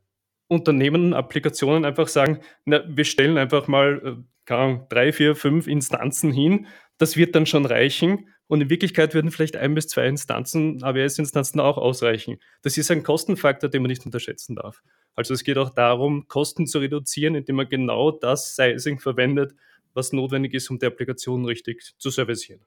Unternehmen 0.49 1.15
Applikationen 1.15 1.85
einfach 1.85 2.09
sagen, 2.09 2.41
na, 2.65 2.83
wir 2.89 3.05
stellen 3.05 3.39
einfach 3.39 3.69
mal 3.69 4.03
äh, 4.05 4.53
Ahnung, 4.55 4.87
drei, 4.89 5.13
vier, 5.13 5.37
fünf 5.37 5.67
Instanzen 5.67 6.33
hin. 6.33 6.67
Das 6.97 7.17
wird 7.17 7.35
dann 7.35 7.47
schon 7.47 7.67
reichen. 7.67 8.29
Und 8.49 8.63
in 8.63 8.71
Wirklichkeit 8.71 9.15
würden 9.15 9.31
vielleicht 9.31 9.57
ein 9.57 9.75
bis 9.75 9.89
zwei 9.89 10.07
Instanzen, 10.07 10.83
AWS-Instanzen 10.83 11.61
auch 11.61 11.77
ausreichen. 11.77 12.39
Das 12.63 12.77
ist 12.79 12.91
ein 12.91 13.03
Kostenfaktor, 13.03 13.69
den 13.71 13.83
man 13.83 13.91
nicht 13.91 14.05
unterschätzen 14.05 14.57
darf. 14.57 14.83
Also 15.15 15.35
es 15.35 15.45
geht 15.45 15.59
auch 15.59 15.71
darum, 15.71 16.27
Kosten 16.29 16.67
zu 16.67 16.79
reduzieren, 16.79 17.35
indem 17.35 17.57
man 17.57 17.69
genau 17.69 18.11
das 18.11 18.57
Sizing 18.57 18.99
verwendet, 19.01 19.55
was 19.93 20.13
notwendig 20.13 20.55
ist, 20.55 20.71
um 20.71 20.79
die 20.79 20.87
Applikation 20.87 21.45
richtig 21.45 21.95
zu 21.99 22.11
servicieren. 22.11 22.65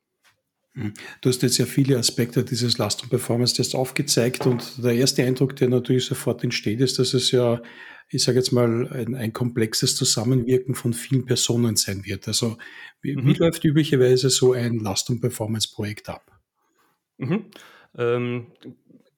Hm. 0.73 0.93
Du 1.19 1.29
hast 1.29 1.41
jetzt 1.41 1.57
ja 1.57 1.65
viele 1.65 1.97
Aspekte 1.97 2.43
dieses 2.43 2.77
Last- 2.77 3.03
und 3.03 3.09
Performance-Tests 3.09 3.75
aufgezeigt 3.75 4.45
und 4.45 4.83
der 4.83 4.93
erste 4.93 5.23
Eindruck, 5.23 5.55
der 5.57 5.69
natürlich 5.69 6.05
sofort 6.05 6.43
entsteht, 6.43 6.79
ist, 6.79 6.97
dass 6.97 7.13
es 7.13 7.31
ja, 7.31 7.61
ich 8.09 8.23
sage 8.23 8.37
jetzt 8.37 8.51
mal, 8.51 8.87
ein, 8.91 9.15
ein, 9.15 9.33
komplexes 9.33 9.95
Zusammenwirken 9.97 10.75
von 10.75 10.93
vielen 10.93 11.25
Personen 11.25 11.75
sein 11.75 12.05
wird. 12.05 12.27
Also 12.27 12.57
wie, 13.01 13.15
mhm. 13.15 13.27
wie 13.27 13.33
läuft 13.33 13.65
üblicherweise 13.65 14.29
so 14.29 14.53
ein 14.53 14.79
Last- 14.79 15.09
und 15.09 15.19
Performance-Projekt 15.19 16.07
ab? 16.07 16.39
Mhm. 17.17 17.45
Ähm, 17.97 18.47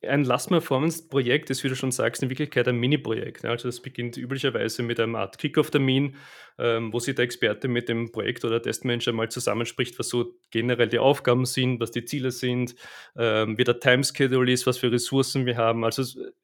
ein 0.07 0.23
Last 0.23 0.49
Performance-Projekt 0.49 1.49
ist, 1.49 1.63
wie 1.63 1.69
du 1.69 1.75
schon 1.75 1.91
sagst, 1.91 2.23
in 2.23 2.29
Wirklichkeit 2.29 2.67
ein 2.67 2.77
Mini-Projekt. 2.77 3.45
Also 3.45 3.67
das 3.67 3.81
beginnt 3.81 4.17
üblicherweise 4.17 4.83
mit 4.83 4.99
einem 4.99 5.15
Art 5.15 5.37
Kickoff-Termin, 5.37 6.15
ähm, 6.57 6.93
wo 6.93 6.99
sich 6.99 7.15
der 7.15 7.25
Experte 7.25 7.67
mit 7.67 7.89
dem 7.89 8.11
Projekt- 8.11 8.45
oder 8.45 8.61
Testmanager 8.61 9.13
mal 9.13 9.29
zusammenspricht, 9.29 9.97
was 9.99 10.09
so 10.09 10.35
generell 10.51 10.89
die 10.89 10.99
Aufgaben 10.99 11.45
sind, 11.45 11.79
was 11.79 11.91
die 11.91 12.05
Ziele 12.05 12.31
sind, 12.31 12.75
ähm, 13.17 13.57
wie 13.57 13.63
der 13.63 13.79
Timeschedule 13.79 14.51
ist, 14.51 14.67
was 14.67 14.77
für 14.77 14.91
Ressourcen 14.91 15.45
wir 15.45 15.57
haben. 15.57 15.83
Also 15.83 16.01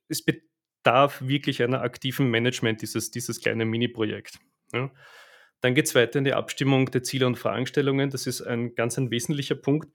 es, 0.08 0.24
bedarf 0.24 1.22
wirklich 1.22 1.62
einer 1.62 1.82
aktiven 1.82 2.30
Management, 2.30 2.82
dieses, 2.82 3.12
dieses 3.12 3.42
kleine 3.42 3.66
Mini-Projekt. 3.66 4.40
Dann 5.62 5.76
geht 5.76 5.88
es 5.88 5.96
weiter 5.96 6.20
in 6.20 6.26
die 6.26 6.34
Abstimmung 6.34 6.90
der 6.92 7.04
Ziele 7.04 7.28
und 7.28 7.38
Fragestellungen. 7.38 8.10
Das 8.10 8.28
ist 8.28 8.42
ein 8.42 8.76
ganz 8.76 8.98
ein 8.98 9.12
wesentlicher 9.12 9.56
Punkt 9.56 9.90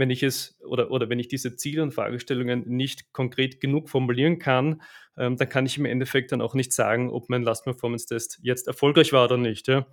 wenn 0.00 0.10
ich 0.10 0.24
es 0.24 0.58
oder, 0.64 0.90
oder 0.90 1.08
wenn 1.08 1.20
ich 1.20 1.28
diese 1.28 1.54
Ziele 1.54 1.82
und 1.82 1.94
Fragestellungen 1.94 2.64
nicht 2.66 3.12
konkret 3.12 3.60
genug 3.60 3.88
formulieren 3.88 4.40
kann, 4.40 4.82
ähm, 5.16 5.36
dann 5.36 5.48
kann 5.48 5.66
ich 5.66 5.78
im 5.78 5.84
Endeffekt 5.84 6.32
dann 6.32 6.40
auch 6.40 6.54
nicht 6.54 6.72
sagen, 6.72 7.10
ob 7.10 7.28
mein 7.28 7.42
Last 7.42 7.64
Performance 7.64 8.06
Test 8.06 8.40
jetzt 8.42 8.66
erfolgreich 8.66 9.12
war 9.12 9.26
oder 9.26 9.36
nicht. 9.36 9.68
Ja? 9.68 9.86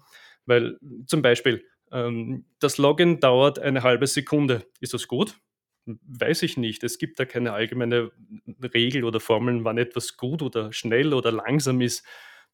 Weil 0.48 0.80
zum 1.06 1.22
Beispiel 1.22 1.64
ähm, 1.92 2.46
das 2.60 2.78
Login 2.78 3.20
dauert 3.20 3.60
eine 3.60 3.84
halbe 3.84 4.08
Sekunde. 4.08 4.66
Ist 4.80 4.94
das 4.96 5.08
gut? 5.08 5.38
Weiß 5.86 6.42
ich 6.44 6.58
nicht. 6.58 6.84
Es 6.84 6.98
gibt 6.98 7.20
da 7.20 7.26
keine 7.26 7.54
allgemeine 7.54 8.12
Regel 8.74 9.04
oder 9.04 9.20
Formeln, 9.20 9.64
wann 9.64 9.78
etwas 9.78 10.18
gut 10.18 10.42
oder 10.42 10.74
schnell 10.74 11.14
oder 11.14 11.32
langsam 11.32 11.82
ist. 11.82 12.06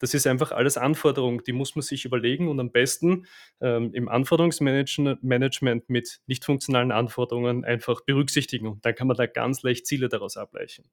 Das 0.03 0.13
ist 0.13 0.27
einfach 0.27 0.51
alles 0.51 0.75
Anforderung, 0.75 1.45
die 1.45 1.53
muss 1.53 1.77
man 1.77 1.81
sich 1.81 2.03
überlegen 2.03 2.49
und 2.49 2.59
am 2.59 2.73
besten 2.73 3.25
ähm, 3.61 3.93
im 3.93 4.09
Anforderungsmanagement 4.09 5.89
mit 5.89 6.19
nicht 6.27 6.43
funktionalen 6.43 6.91
Anforderungen 6.91 7.63
einfach 7.63 8.01
berücksichtigen. 8.01 8.67
Und 8.67 8.85
dann 8.85 8.95
kann 8.95 9.07
man 9.07 9.15
da 9.15 9.27
ganz 9.27 9.63
leicht 9.63 9.87
Ziele 9.87 10.09
daraus 10.09 10.35
ableiten. 10.35 10.83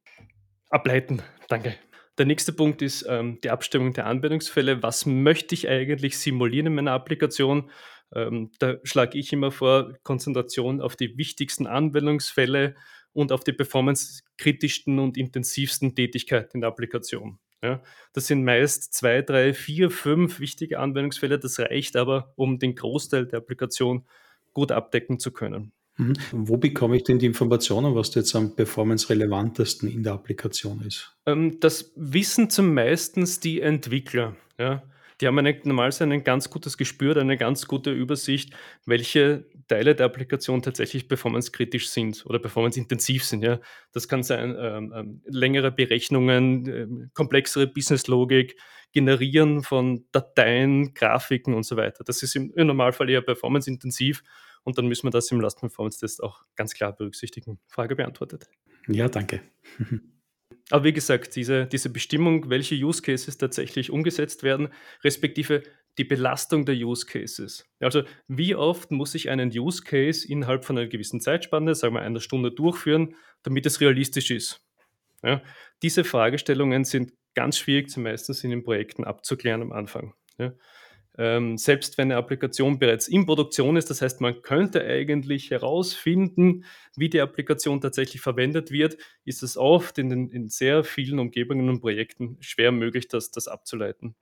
Ableiten, 0.69 1.23
danke. 1.49 1.75
Der 2.19 2.27
nächste 2.27 2.53
Punkt 2.53 2.83
ist 2.83 3.05
ähm, 3.09 3.41
die 3.43 3.51
Abstimmung 3.51 3.95
der 3.95 4.07
Anwendungsfälle. 4.07 4.81
Was 4.85 5.07
möchte 5.07 5.57
ich 5.57 5.69
eigentlich 5.69 6.17
simulieren 6.17 6.69
in 6.69 6.77
meiner 6.77 6.93
Applikation? 6.93 7.69
Ähm, 8.15 8.53
da 8.61 8.77
schlage 8.85 9.19
ich 9.19 9.33
immer 9.33 9.51
vor, 9.51 9.99
Konzentration 10.05 10.81
auf 10.81 10.95
die 10.95 11.19
wichtigsten 11.19 11.67
Anwendungsfälle 11.67 12.77
und 13.13 13.33
auf 13.33 13.43
die 13.43 13.55
performancekritischsten 13.55 15.01
und 15.01 15.17
intensivsten 15.17 15.97
Tätigkeiten 15.97 16.59
in 16.59 16.61
der 16.61 16.71
Applikation. 16.71 17.41
Ja, 17.63 17.83
das 18.13 18.27
sind 18.27 18.45
meist 18.45 18.95
zwei, 18.95 19.23
drei, 19.23 19.53
vier, 19.53 19.91
fünf 19.91 20.41
wichtige 20.41 20.79
Anwendungsfälle. 20.79 21.39
Das 21.39 21.59
reicht 21.59 21.97
aber, 21.97 22.33
um 22.37 22.59
den 22.59 22.75
Großteil 22.75 23.27
der 23.27 23.41
Applikation 23.41 24.07
gut 24.55 24.73
abdecken 24.73 25.19
zu 25.19 25.31
können. 25.31 25.73
Mhm. 25.99 26.15
Wo 26.33 26.57
bekomme 26.57 26.97
ich 26.97 27.05
denn 27.05 27.19
die 27.19 27.27
Informationen, 27.27 27.95
was 27.95 28.15
jetzt 28.15 28.35
am 28.35 28.57
performance-relevantesten 28.57 29.91
in 29.91 30.03
der 30.03 30.15
Applikation 30.15 30.81
ist? 30.81 31.15
Ähm, 31.27 31.61
das 31.61 31.93
wissen 31.97 32.49
zum 32.49 32.73
meisten 32.73 33.29
die 33.43 33.61
Entwickler. 33.61 34.37
Ja 34.59 34.83
die 35.21 35.27
haben 35.27 35.39
eine, 35.39 35.59
normalerweise 35.65 36.05
ein 36.05 36.25
ganz 36.25 36.51
gutes 36.51 36.79
Gespür, 36.79 37.17
eine 37.17 37.37
ganz 37.37 37.67
gute 37.67 37.91
Übersicht, 37.91 38.55
welche 38.87 39.47
Teile 39.69 39.95
der 39.95 40.07
Applikation 40.07 40.63
tatsächlich 40.63 41.09
performancekritisch 41.09 41.89
sind 41.89 42.25
oder 42.27 42.39
performanceintensiv 42.39 43.25
sind. 43.25 43.43
Ja. 43.43 43.61
Das 43.93 44.09
kann 44.09 44.23
sein 44.23 44.57
ähm, 44.59 44.93
ähm, 44.95 45.23
längere 45.27 45.71
Berechnungen, 45.71 46.67
äh, 46.67 46.87
komplexere 47.15 47.67
Businesslogik, 47.67 48.57
Generieren 48.93 49.63
von 49.63 50.05
Dateien, 50.11 50.95
Grafiken 50.95 51.55
und 51.55 51.63
so 51.63 51.77
weiter. 51.77 52.03
Das 52.03 52.25
ist 52.25 52.35
im, 52.35 52.53
im 52.57 52.67
Normalfall 52.67 53.09
eher 53.09 53.23
performanceintensiv 53.23 54.25
und 54.65 54.79
dann 54.79 54.87
müssen 54.87 55.07
wir 55.07 55.11
das 55.11 55.31
im 55.31 55.41
Last 55.41 55.61
Performance 55.61 56.01
Test 56.01 56.23
auch 56.23 56.43
ganz 56.57 56.75
klar 56.75 56.93
berücksichtigen. 56.93 57.61
Frage 57.69 57.95
beantwortet. 57.95 58.49
Ja, 58.89 59.09
danke. 59.09 59.43
Aber 60.71 60.85
wie 60.85 60.93
gesagt, 60.93 61.37
diese, 61.37 61.67
diese 61.67 61.91
Bestimmung, 61.91 62.49
welche 62.49 62.75
Use 62.75 63.03
Cases 63.03 63.37
tatsächlich 63.37 63.91
umgesetzt 63.91 64.43
werden, 64.43 64.69
respektive 65.03 65.63
die 65.99 66.05
Belastung 66.05 66.65
der 66.65 66.77
Use 66.77 67.05
Cases. 67.05 67.69
Also 67.81 68.05
wie 68.29 68.55
oft 68.55 68.91
muss 68.91 69.15
ich 69.15 69.29
einen 69.29 69.51
Use 69.51 69.83
Case 69.83 70.27
innerhalb 70.27 70.65
von 70.65 70.79
einer 70.79 70.87
gewissen 70.87 71.21
Zeitspanne, 71.21 71.75
sagen 71.75 71.95
wir 71.95 72.03
einer 72.03 72.21
Stunde, 72.21 72.53
durchführen, 72.53 73.17
damit 73.43 73.67
es 73.67 73.81
realistisch 73.81 74.31
ist. 74.31 74.65
Ja, 75.23 75.43
diese 75.83 76.05
Fragestellungen 76.05 76.85
sind 76.85 77.13
ganz 77.35 77.59
schwierig 77.59 77.91
zu 77.91 78.01
meistens 78.01 78.45
in 78.45 78.51
den 78.51 78.63
Projekten 78.63 79.05
abzuklären 79.05 79.63
am 79.63 79.73
Anfang. 79.73 80.15
Ja 80.39 80.53
ähm, 81.19 81.59
selbst 81.59 81.99
wenn 81.99 82.11
eine 82.11 82.17
Applikation 82.17 82.79
bereits 82.79 83.09
in 83.09 83.27
Produktion 83.27 83.77
ist, 83.77 83.91
das 83.91 84.01
heißt, 84.03 84.21
man 84.21 84.43
könnte 84.43 84.85
eigentlich 84.85 85.51
herausfinden, 85.51 86.65
wie 86.97 87.09
die 87.09 87.21
Applikation 87.21 87.81
tatsächlich 87.81 88.21
verwendet 88.21 88.71
wird, 88.71 88.97
ist 89.25 89.43
es 89.43 89.57
oft 89.57 89.99
in, 89.99 90.09
den, 90.09 90.31
in 90.31 90.49
sehr 90.49 90.85
vielen 90.85 91.19
Umgebungen 91.19 91.69
und 91.69 91.81
Projekten 91.81 92.37
schwer 92.41 92.73
möglich, 92.73 93.09
das, 93.09 93.31
das 93.31 93.49
abzuleiten. 93.49 94.15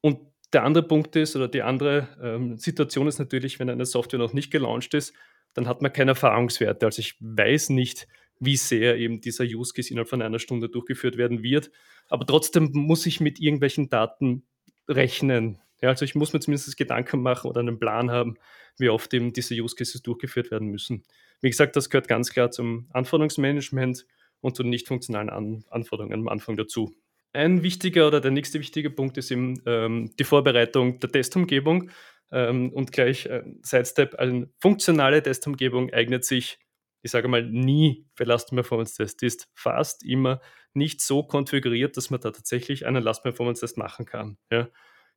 Und 0.00 0.20
der 0.52 0.64
andere 0.64 0.86
Punkt 0.86 1.16
ist, 1.16 1.36
oder 1.36 1.48
die 1.48 1.62
andere 1.62 2.08
ähm, 2.22 2.56
Situation 2.56 3.08
ist 3.08 3.18
natürlich, 3.18 3.58
wenn 3.58 3.68
eine 3.68 3.84
Software 3.84 4.18
noch 4.18 4.32
nicht 4.32 4.50
gelauncht 4.50 4.94
ist, 4.94 5.12
dann 5.54 5.66
hat 5.66 5.82
man 5.82 5.92
keine 5.92 6.12
Erfahrungswerte. 6.12 6.86
Also 6.86 7.00
ich 7.00 7.16
weiß 7.20 7.70
nicht, 7.70 8.06
wie 8.38 8.56
sehr 8.56 8.96
eben 8.98 9.20
dieser 9.20 9.44
Use 9.44 9.72
Case 9.74 9.90
innerhalb 9.90 10.08
von 10.08 10.22
einer 10.22 10.38
Stunde 10.38 10.68
durchgeführt 10.68 11.16
werden 11.16 11.42
wird. 11.42 11.70
Aber 12.08 12.26
trotzdem 12.26 12.70
muss 12.72 13.06
ich 13.06 13.20
mit 13.20 13.40
irgendwelchen 13.40 13.88
Daten 13.88 14.44
rechnen. 14.88 15.58
Ja, 15.80 15.90
also 15.90 16.04
ich 16.04 16.14
muss 16.14 16.32
mir 16.32 16.40
zumindest 16.40 16.76
Gedanken 16.76 17.22
machen 17.22 17.48
oder 17.48 17.60
einen 17.60 17.78
Plan 17.78 18.10
haben, 18.10 18.36
wie 18.78 18.88
oft 18.88 19.12
eben 19.14 19.32
diese 19.32 19.54
Use 19.54 19.76
Cases 19.76 20.02
durchgeführt 20.02 20.50
werden 20.50 20.68
müssen. 20.68 21.04
Wie 21.40 21.50
gesagt, 21.50 21.76
das 21.76 21.90
gehört 21.90 22.08
ganz 22.08 22.30
klar 22.30 22.50
zum 22.50 22.88
Anforderungsmanagement 22.92 24.06
und 24.40 24.56
zu 24.56 24.62
den 24.62 24.70
nicht 24.70 24.88
funktionalen 24.88 25.30
An 25.30 25.64
Anforderungen 25.70 26.14
am 26.14 26.28
Anfang 26.28 26.56
dazu. 26.56 26.94
Ein 27.32 27.62
wichtiger 27.62 28.06
oder 28.06 28.20
der 28.20 28.30
nächste 28.30 28.60
wichtige 28.60 28.90
Punkt 28.90 29.18
ist 29.18 29.30
eben 29.30 29.60
ähm, 29.66 30.10
die 30.18 30.24
Vorbereitung 30.24 31.00
der 31.00 31.12
Testumgebung 31.12 31.90
ähm, 32.30 32.72
und 32.72 32.92
gleich 32.92 33.26
äh, 33.26 33.42
Sidestep, 33.62 34.14
eine 34.14 34.48
funktionale 34.58 35.22
Testumgebung 35.22 35.92
eignet 35.92 36.24
sich, 36.24 36.58
ich 37.02 37.10
sage 37.10 37.28
mal, 37.28 37.44
nie 37.44 38.06
für 38.14 38.24
Last 38.24 38.50
Performance 38.50 38.96
Test. 38.96 39.20
Die 39.20 39.26
ist 39.26 39.48
fast 39.54 40.02
immer 40.04 40.40
nicht 40.72 41.02
so 41.02 41.22
konfiguriert, 41.22 41.96
dass 41.96 42.10
man 42.10 42.20
da 42.20 42.30
tatsächlich 42.30 42.86
einen 42.86 43.02
Last 43.02 43.22
Performance 43.22 43.60
Test 43.60 43.76
machen 43.76 44.06
kann. 44.06 44.38
Ja. 44.50 44.68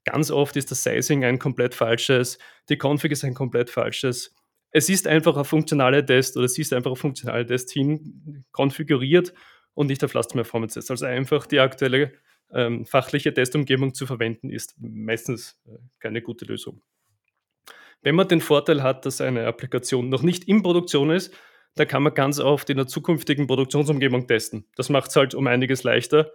Ganz 0.05 0.31
oft 0.31 0.55
ist 0.55 0.71
das 0.71 0.83
Sizing 0.83 1.23
ein 1.25 1.39
komplett 1.39 1.75
falsches, 1.75 2.37
die 2.69 2.77
Config 2.77 3.11
ist 3.11 3.23
ein 3.23 3.33
komplett 3.33 3.69
falsches. 3.69 4.33
Es 4.71 4.89
ist 4.89 5.07
einfach 5.07 5.35
ein 5.35 5.45
funktionaler 5.45 6.05
Test 6.05 6.37
oder 6.37 6.45
es 6.45 6.57
ist 6.57 6.73
einfach 6.73 6.91
ein 6.91 6.97
funktionaler 6.97 7.45
Test 7.45 7.71
hin 7.71 8.45
konfiguriert 8.51 9.33
und 9.73 9.87
nicht 9.87 10.03
auf 10.03 10.13
Last 10.13 10.33
Performance 10.33 10.75
Test. 10.75 10.91
Also 10.91 11.05
einfach 11.05 11.47
die 11.47 11.59
aktuelle 11.59 12.13
ähm, 12.53 12.85
fachliche 12.85 13.33
Testumgebung 13.33 13.93
zu 13.93 14.05
verwenden, 14.05 14.49
ist 14.49 14.75
meistens 14.79 15.59
äh, 15.67 15.77
keine 15.99 16.21
gute 16.21 16.45
Lösung. 16.45 16.81
Wenn 18.01 18.15
man 18.15 18.27
den 18.27 18.41
Vorteil 18.41 18.81
hat, 18.81 19.05
dass 19.05 19.21
eine 19.21 19.45
Applikation 19.45 20.09
noch 20.09 20.21
nicht 20.21 20.45
in 20.45 20.61
Produktion 20.61 21.09
ist, 21.09 21.33
dann 21.75 21.87
kann 21.87 22.03
man 22.03 22.13
ganz 22.13 22.39
oft 22.39 22.69
in 22.69 22.77
der 22.77 22.87
zukünftigen 22.87 23.47
Produktionsumgebung 23.47 24.27
testen. 24.27 24.65
Das 24.75 24.89
macht 24.89 25.09
es 25.09 25.15
halt 25.15 25.35
um 25.35 25.47
einiges 25.47 25.83
leichter, 25.83 26.31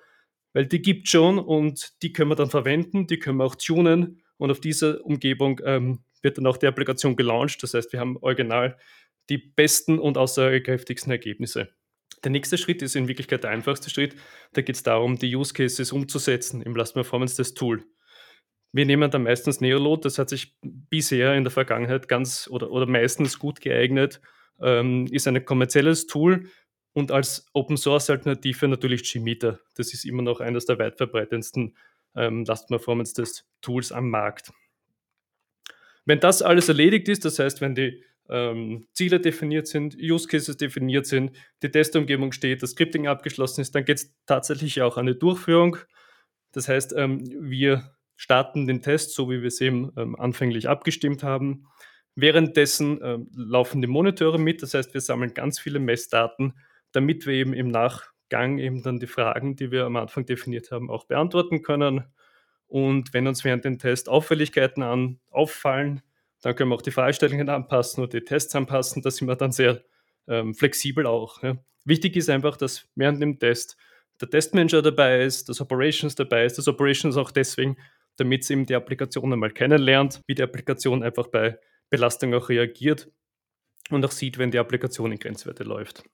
weil 0.55 0.67
die 0.67 0.81
gibt 0.81 1.09
schon 1.09 1.39
und 1.39 2.03
die 2.03 2.13
können 2.13 2.31
wir 2.31 2.37
dann 2.37 2.49
verwenden, 2.49 3.07
die 3.07 3.19
können 3.19 3.39
wir 3.39 3.45
auch 3.45 3.57
tunen 3.57 4.23
und 4.39 4.51
auf 4.51 4.61
dieser 4.61 5.05
Umgebung 5.05 5.61
ähm, 5.65 6.05
wird 6.23 6.39
dann 6.39 6.47
auch 6.47 6.57
die 6.57 6.67
Applikation 6.67 7.17
gelauncht. 7.17 7.63
Das 7.63 7.75
heißt, 7.75 7.93
wir 7.93 8.01
haben 8.01 8.17
original 8.17 8.79
die 9.29 9.39
besten 9.39 9.99
und 9.99 10.17
aussagekräftigsten 10.17 11.13
Ergebnisse. 11.13 11.69
Der 12.23 12.31
nächste 12.31 12.57
Schritt 12.57 12.81
ist 12.81 12.97
in 12.97 13.09
Wirklichkeit 13.09 13.45
der 13.45 13.51
einfachste 13.51 13.91
Schritt. 13.91 14.17
Da 14.55 14.63
geht 14.63 14.77
es 14.77 14.83
darum, 14.83 15.19
die 15.19 15.35
Use 15.37 15.53
Cases 15.53 15.93
umzusetzen 15.93 16.63
im 16.63 16.75
Last 16.75 16.95
Performance 16.95 17.37
des 17.37 17.53
Tool. 17.53 17.85
Wir 18.73 18.87
nehmen 18.87 19.11
dann 19.11 19.25
meistens 19.25 19.61
Neoload, 19.61 20.05
das 20.05 20.19
hat 20.19 20.31
sich 20.31 20.57
bisher 20.63 21.35
in 21.35 21.45
der 21.45 21.51
Vergangenheit 21.51 22.09
ganz 22.09 22.49
oder, 22.51 22.71
oder 22.71 22.87
meistens 22.87 23.39
gut 23.39 23.61
geeignet, 23.61 24.21
ähm, 24.61 25.07
ist 25.11 25.29
ein 25.29 25.45
kommerzielles 25.45 26.07
Tool, 26.07 26.49
und 26.95 27.11
als 27.11 27.47
Open 27.53 27.77
Source 27.77 28.09
Alternative 28.09 28.67
natürlich 28.69 29.13
Gmeter. 29.13 29.61
Das 29.75 29.93
ist 29.93 30.05
immer 30.05 30.23
noch 30.23 30.41
eines 30.41 30.65
der 30.65 30.79
weit 30.79 30.97
verbreitetsten 30.97 31.77
ähm, 32.17 32.45
Last 32.45 32.69
Performance 32.69 33.15
des 33.15 33.45
Tools 33.61 33.93
am 33.93 34.09
Markt. 34.09 34.53
Wenn 36.07 36.21
das 36.21 36.41
alles 36.41 36.69
erledigt 36.69 37.09
ist, 37.09 37.25
das 37.25 37.39
heißt, 37.39 37.61
wenn 37.61 37.75
die 37.75 38.03
ähm, 38.29 38.87
Ziele 38.93 39.21
definiert 39.21 39.67
sind, 39.67 39.97
Use 39.97 40.29
Cases 40.29 40.57
definiert 40.57 41.07
sind, 41.07 41.37
die 41.63 41.71
Testumgebung 41.71 42.33
steht, 42.33 42.63
das 42.63 42.71
Scripting 42.71 43.09
abgeschlossen 43.09 43.61
ist, 43.61 43.75
dann 43.75 43.85
geht 43.85 43.99
es 43.99 44.15
tatsächlich 44.27 44.81
auch 44.81 44.97
an 44.97 45.07
die 45.07 45.19
Durchführung. 45.19 45.77
Das 46.53 46.69
heißt, 46.69 46.95
ähm, 46.97 47.25
wir 47.41 47.91
starten 48.17 48.67
den 48.67 48.81
Test, 48.81 49.15
so 49.15 49.29
wie 49.31 49.41
wir 49.41 49.49
es 49.49 49.61
eben 49.61 49.91
ähm, 49.97 50.15
anfänglich 50.15 50.69
abgestimmt 50.69 51.25
haben. 51.25 51.67
Währenddessen 52.15 53.01
ähm, 53.03 53.31
laufen 53.35 53.83
die 53.83 53.89
Monitore 53.89 54.39
mit, 54.39 54.63
das 54.63 54.75
heißt, 54.75 54.95
wir 54.95 55.01
sammeln 55.01 55.35
ganz 55.35 55.59
viele 55.59 55.81
Messdaten 55.81 56.55
damit 56.95 57.27
wir 57.27 57.35
eben 57.35 57.53
im 57.53 57.69
Nachgang 57.69 58.59
eben 58.59 58.83
dann 58.83 58.99
die 58.99 59.07
Fragen, 59.07 59.57
die 59.57 59.71
wir 59.71 59.85
am 59.85 59.97
Anfang 59.97 60.25
definiert 60.25 60.71
haben, 60.71 60.91
auch 60.91 61.05
beantworten 61.05 61.63
können. 61.63 62.05
Und 62.67 63.13
wenn 63.13 63.27
uns 63.27 63.45
während 63.45 63.65
dem 63.65 63.79
Test 63.79 64.09
Auffälligkeiten 64.09 64.83
an, 64.83 65.21
auffallen, 65.31 66.03
dann 66.41 66.55
können 66.55 66.71
wir 66.71 66.77
auch 66.77 66.83
die 66.83 66.91
Fragestellungen 66.91 67.49
anpassen 67.49 68.03
oder 68.03 68.19
die 68.19 68.25
Tests 68.25 68.55
anpassen. 68.55 69.03
Da 69.03 69.11
sind 69.11 69.29
wir 69.29 69.37
dann 69.37 69.53
sehr 69.53 69.83
ähm, 70.29 70.55
flexibel 70.55 71.07
auch. 71.07 71.43
Ja. 71.43 71.57
Wichtig 71.85 72.17
ist 72.17 72.31
einfach, 72.31 72.57
dass 72.57 72.89
während 72.95 73.21
dem 73.21 73.39
Test 73.39 73.77
der 74.21 74.31
Testmanager 74.31 74.83
dabei 74.83 75.23
ist, 75.23 75.49
das 75.49 75.61
Operations 75.61 76.15
dabei 76.15 76.45
ist. 76.45 76.59
Das 76.59 76.69
Operations 76.69 77.17
auch 77.17 77.31
deswegen, 77.31 77.77
damit 78.17 78.43
es 78.43 78.51
eben 78.51 78.67
die 78.67 78.75
Applikation 78.75 79.33
einmal 79.33 79.51
kennenlernt, 79.51 80.21
wie 80.27 80.35
die 80.35 80.43
Applikation 80.43 81.03
einfach 81.03 81.29
bei 81.29 81.59
Belastung 81.91 82.35
auch 82.35 82.49
reagiert 82.49 83.11
und 83.91 84.05
auch 84.05 84.13
sieht, 84.13 84.39
wenn 84.39 84.51
die 84.51 84.59
Applikation 84.59 85.13
in 85.13 85.19
Grenzwerte 85.19 85.65
läuft. 85.65 86.05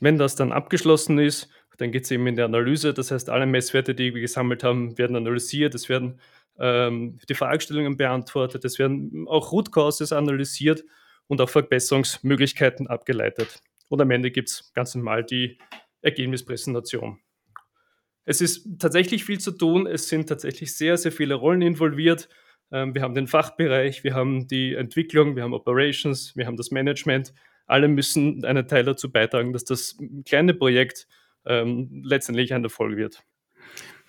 Wenn 0.00 0.18
das 0.18 0.36
dann 0.36 0.52
abgeschlossen 0.52 1.18
ist, 1.18 1.48
dann 1.78 1.92
geht 1.92 2.04
es 2.04 2.10
eben 2.10 2.26
in 2.26 2.36
die 2.36 2.42
Analyse. 2.42 2.94
Das 2.94 3.10
heißt, 3.10 3.28
alle 3.28 3.46
Messwerte, 3.46 3.94
die 3.94 4.14
wir 4.14 4.20
gesammelt 4.20 4.64
haben, 4.64 4.96
werden 4.98 5.16
analysiert. 5.16 5.74
Es 5.74 5.88
werden 5.88 6.20
ähm, 6.58 7.18
die 7.28 7.34
Fragestellungen 7.34 7.96
beantwortet. 7.96 8.64
Es 8.64 8.78
werden 8.78 9.26
auch 9.28 9.52
Root 9.52 9.72
Causes 9.72 10.12
analysiert 10.12 10.84
und 11.26 11.40
auch 11.40 11.50
Verbesserungsmöglichkeiten 11.50 12.86
abgeleitet. 12.86 13.60
Und 13.88 14.00
am 14.00 14.10
Ende 14.10 14.30
gibt 14.30 14.48
es 14.48 14.72
ganz 14.72 14.94
normal 14.94 15.24
die 15.24 15.58
Ergebnispräsentation. 16.02 17.18
Es 18.24 18.40
ist 18.40 18.68
tatsächlich 18.78 19.24
viel 19.24 19.38
zu 19.38 19.52
tun. 19.52 19.86
Es 19.86 20.08
sind 20.08 20.28
tatsächlich 20.28 20.76
sehr, 20.76 20.96
sehr 20.96 21.12
viele 21.12 21.34
Rollen 21.34 21.62
involviert. 21.62 22.28
Ähm, 22.72 22.94
wir 22.94 23.02
haben 23.02 23.14
den 23.14 23.28
Fachbereich, 23.28 24.02
wir 24.02 24.14
haben 24.14 24.48
die 24.48 24.74
Entwicklung, 24.74 25.36
wir 25.36 25.44
haben 25.44 25.54
Operations, 25.54 26.36
wir 26.36 26.46
haben 26.46 26.56
das 26.56 26.70
Management. 26.70 27.32
Alle 27.66 27.88
müssen 27.88 28.44
einen 28.44 28.66
Teil 28.68 28.84
dazu 28.84 29.10
beitragen, 29.10 29.52
dass 29.52 29.64
das 29.64 29.96
kleine 30.24 30.54
Projekt 30.54 31.06
ähm, 31.44 32.02
letztendlich 32.04 32.54
ein 32.54 32.64
Erfolg 32.64 32.96
wird. 32.96 33.22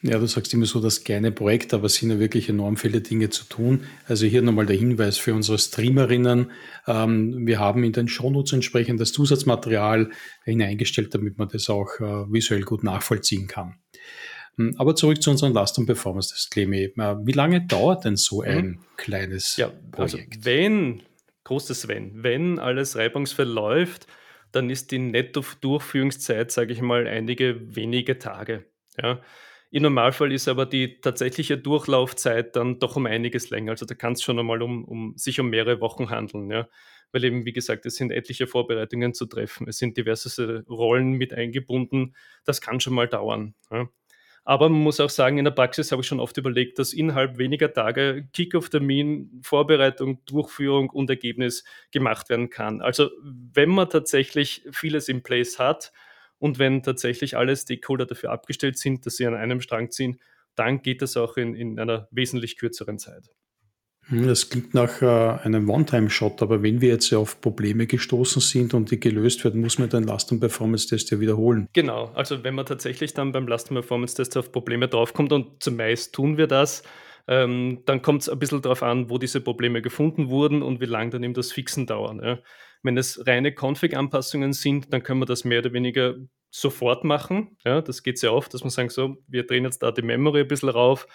Ja, 0.03 0.19
du 0.19 0.27
sagst 0.27 0.53
immer 0.53 0.67
so 0.67 0.79
das 0.79 1.03
kleine 1.03 1.31
Projekt, 1.31 1.73
aber 1.73 1.85
es 1.85 1.95
sind 1.95 2.11
ja 2.11 2.19
wirklich 2.19 2.49
enorm 2.49 2.77
viele 2.77 3.01
Dinge 3.01 3.31
zu 3.31 3.45
tun. 3.45 3.85
Also 4.07 4.27
hier 4.27 4.43
nochmal 4.43 4.67
der 4.67 4.75
Hinweis 4.75 5.17
für 5.17 5.33
unsere 5.33 5.57
Streamerinnen. 5.57 6.51
Ähm, 6.85 7.47
wir 7.47 7.59
haben 7.59 7.83
in 7.83 7.93
den 7.93 8.07
Shownotes 8.07 8.53
entsprechendes 8.53 9.11
Zusatzmaterial 9.11 10.11
hineingestellt, 10.45 11.15
damit 11.15 11.39
man 11.39 11.49
das 11.49 11.67
auch 11.69 11.99
äh, 11.99 12.31
visuell 12.31 12.61
gut 12.61 12.83
nachvollziehen 12.83 13.47
kann. 13.47 13.79
Hm, 14.57 14.75
aber 14.77 14.95
zurück 14.95 15.21
zu 15.21 15.31
unserem 15.31 15.53
Last- 15.53 15.79
und 15.79 15.87
Performance-Test, 15.87 16.51
Clemi. 16.51 16.93
Äh, 16.95 17.15
wie 17.23 17.31
lange 17.31 17.65
dauert 17.65 18.05
denn 18.05 18.17
so 18.17 18.41
ein 18.41 18.65
mhm. 18.65 18.79
kleines 18.97 19.57
ja, 19.57 19.71
also 19.93 20.17
Projekt? 20.17 20.35
Also 20.35 20.45
wenn, 20.45 21.01
großes 21.47 21.87
Wenn, 21.87 22.23
wenn 22.23 22.59
alles 22.59 22.97
reibungsvoll 22.97 23.45
läuft, 23.45 24.07
dann 24.51 24.69
ist 24.69 24.91
die 24.91 24.99
Netto-Durchführungszeit, 24.99 26.51
sage 26.51 26.73
ich 26.73 26.81
mal, 26.81 27.07
einige 27.07 27.75
wenige 27.75 28.19
Tage. 28.19 28.65
Ja. 29.01 29.21
Im 29.71 29.83
Normalfall 29.83 30.31
ist 30.31 30.47
aber 30.47 30.65
die 30.65 31.01
tatsächliche 31.01 31.57
Durchlaufzeit 31.57 32.55
dann 32.55 32.79
doch 32.79 32.95
um 32.95 33.05
einiges 33.05 33.49
länger. 33.49 33.71
Also 33.71 33.85
da 33.85 33.95
kann 33.95 34.13
es 34.13 34.23
schon 34.23 34.39
einmal 34.39 34.61
um, 34.61 34.85
um 34.85 35.17
sich 35.17 35.39
um 35.39 35.49
mehrere 35.49 35.81
Wochen 35.81 36.09
handeln, 36.09 36.49
ja. 36.51 36.67
Weil 37.11 37.23
eben, 37.23 37.45
wie 37.45 37.53
gesagt, 37.53 37.85
es 37.85 37.95
sind 37.95 38.11
etliche 38.11 38.47
Vorbereitungen 38.47 39.13
zu 39.13 39.25
treffen, 39.25 39.67
es 39.67 39.77
sind 39.77 39.95
diverse 39.97 40.65
Rollen 40.67 41.13
mit 41.13 41.33
eingebunden. 41.33 42.15
Das 42.45 42.59
kann 42.61 42.79
schon 42.81 42.93
mal 42.93 43.07
dauern. 43.07 43.55
Ja. 43.71 43.89
Aber 44.47 44.69
man 44.69 44.79
muss 44.79 45.01
auch 45.01 45.09
sagen, 45.09 45.37
in 45.37 45.43
der 45.43 45.51
Praxis 45.51 45.91
habe 45.91 46.01
ich 46.01 46.07
schon 46.07 46.21
oft 46.21 46.37
überlegt, 46.37 46.79
dass 46.79 46.93
innerhalb 46.93 47.37
weniger 47.37 47.73
Tage 47.73 48.29
Kick-off-Termin, 48.31 49.41
Vorbereitung, 49.43 50.23
Durchführung 50.25 50.89
und 50.89 51.09
Ergebnis 51.09 51.65
gemacht 51.91 52.29
werden 52.29 52.49
kann. 52.49 52.81
Also 52.81 53.09
wenn 53.21 53.67
man 53.67 53.89
tatsächlich 53.89 54.63
vieles 54.71 55.09
in 55.09 55.21
place 55.21 55.59
hat, 55.59 55.91
und 56.39 56.59
wenn 56.59 56.81
tatsächlich 56.81 57.35
alle 57.35 57.57
Stakeholder 57.57 58.05
dafür 58.05 58.31
abgestellt 58.31 58.77
sind, 58.77 59.05
dass 59.05 59.17
sie 59.17 59.25
an 59.25 59.33
einem 59.33 59.59
Strang 59.59 59.91
ziehen, 59.91 60.21
dann 60.55 60.81
geht 60.81 61.01
das 61.01 61.17
auch 61.17 61.35
in, 61.35 61.53
in 61.53 61.77
einer 61.77 62.07
wesentlich 62.11 62.57
kürzeren 62.57 62.99
Zeit. 62.99 63.29
Hm, 64.09 64.27
das 64.27 64.49
klingt 64.49 64.73
nach 64.73 65.01
äh, 65.01 65.05
einem 65.43 65.69
One-Time-Shot, 65.69 66.41
aber 66.41 66.63
wenn 66.63 66.81
wir 66.81 66.89
jetzt 66.89 67.13
auf 67.13 67.41
Probleme 67.41 67.87
gestoßen 67.87 68.41
sind 68.41 68.73
und 68.73 68.91
die 68.91 68.99
gelöst 68.99 69.43
werden, 69.43 69.61
muss 69.61 69.79
man 69.79 69.89
den 69.89 70.03
Last- 70.03 70.31
und 70.31 70.39
Performance-Test 70.39 71.11
ja 71.11 71.19
wiederholen. 71.19 71.67
Genau, 71.73 72.11
also 72.13 72.43
wenn 72.43 72.55
man 72.55 72.65
tatsächlich 72.65 73.13
dann 73.13 73.31
beim 73.31 73.47
Last- 73.47 73.69
und 73.69 73.75
Performance-Test 73.75 74.37
auf 74.37 74.51
Probleme 74.51 74.87
draufkommt 74.87 75.31
und 75.33 75.61
zumeist 75.61 76.13
tun 76.13 76.37
wir 76.37 76.47
das, 76.47 76.83
ähm, 77.27 77.83
dann 77.85 78.01
kommt 78.01 78.21
es 78.21 78.29
ein 78.29 78.39
bisschen 78.39 78.61
darauf 78.61 78.81
an, 78.81 79.09
wo 79.09 79.17
diese 79.17 79.41
Probleme 79.41 79.81
gefunden 79.81 80.29
wurden 80.29 80.61
und 80.61 80.79
wie 80.79 80.85
lange 80.85 81.09
dann 81.09 81.23
eben 81.23 81.33
das 81.33 81.51
Fixen 81.51 81.85
dauern. 81.85 82.21
Ja. 82.23 82.39
Wenn 82.83 82.97
es 82.97 83.27
reine 83.27 83.51
Config-Anpassungen 83.51 84.53
sind, 84.53 84.93
dann 84.93 85.03
können 85.03 85.19
wir 85.19 85.25
das 85.25 85.43
mehr 85.43 85.59
oder 85.59 85.73
weniger 85.73 86.15
sofort 86.49 87.03
machen. 87.03 87.57
Ja, 87.65 87.81
das 87.81 88.03
geht 88.03 88.17
sehr 88.17 88.31
oft, 88.31 88.53
dass 88.53 88.61
man 88.61 88.69
sagt, 88.69 88.93
so, 88.93 89.17
wir 89.27 89.45
drehen 89.45 89.65
jetzt 89.65 89.83
da 89.83 89.91
die 89.91 90.01
Memory 90.01 90.41
ein 90.41 90.47
bisschen 90.47 90.69
rauf 90.69 91.07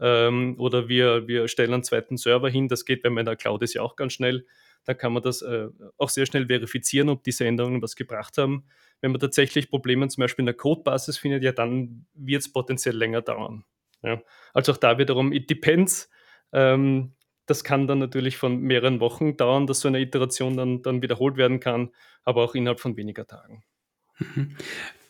ähm, 0.00 0.56
oder 0.58 0.88
wir, 0.88 1.28
wir 1.28 1.48
stellen 1.48 1.74
einen 1.74 1.84
zweiten 1.84 2.16
Server 2.16 2.48
hin. 2.48 2.68
Das 2.68 2.84
geht, 2.84 3.04
wenn 3.04 3.12
man 3.12 3.22
in 3.22 3.26
der 3.26 3.36
Cloud 3.36 3.62
ist, 3.62 3.74
ja 3.74 3.82
auch 3.82 3.96
ganz 3.96 4.14
schnell. 4.14 4.46
Da 4.84 4.94
kann 4.94 5.12
man 5.12 5.22
das 5.22 5.42
äh, 5.42 5.68
auch 5.98 6.08
sehr 6.08 6.26
schnell 6.26 6.46
verifizieren, 6.46 7.10
ob 7.10 7.22
diese 7.22 7.44
Änderungen 7.44 7.82
was 7.82 7.96
gebracht 7.96 8.38
haben. 8.38 8.64
Wenn 9.00 9.12
man 9.12 9.20
tatsächlich 9.20 9.68
Probleme 9.68 10.08
zum 10.08 10.22
Beispiel 10.22 10.42
in 10.42 10.46
der 10.46 10.56
Codebasis 10.56 11.18
findet, 11.18 11.42
ja, 11.42 11.52
dann 11.52 12.06
wird 12.14 12.42
es 12.42 12.52
potenziell 12.52 12.96
länger 12.96 13.20
dauern. 13.20 13.64
Ja. 14.02 14.22
Also 14.54 14.72
auch 14.72 14.78
da 14.78 14.98
wiederum, 14.98 15.32
it 15.32 15.50
depends. 15.50 16.10
Ähm, 16.52 17.14
das 17.46 17.64
kann 17.64 17.86
dann 17.86 17.98
natürlich 17.98 18.36
von 18.36 18.58
mehreren 18.60 19.00
Wochen 19.00 19.36
dauern, 19.36 19.66
dass 19.66 19.80
so 19.80 19.88
eine 19.88 20.00
Iteration 20.00 20.56
dann, 20.56 20.82
dann 20.82 21.02
wiederholt 21.02 21.36
werden 21.36 21.60
kann, 21.60 21.90
aber 22.22 22.44
auch 22.44 22.54
innerhalb 22.54 22.80
von 22.80 22.96
weniger 22.96 23.26
Tagen. 23.26 23.64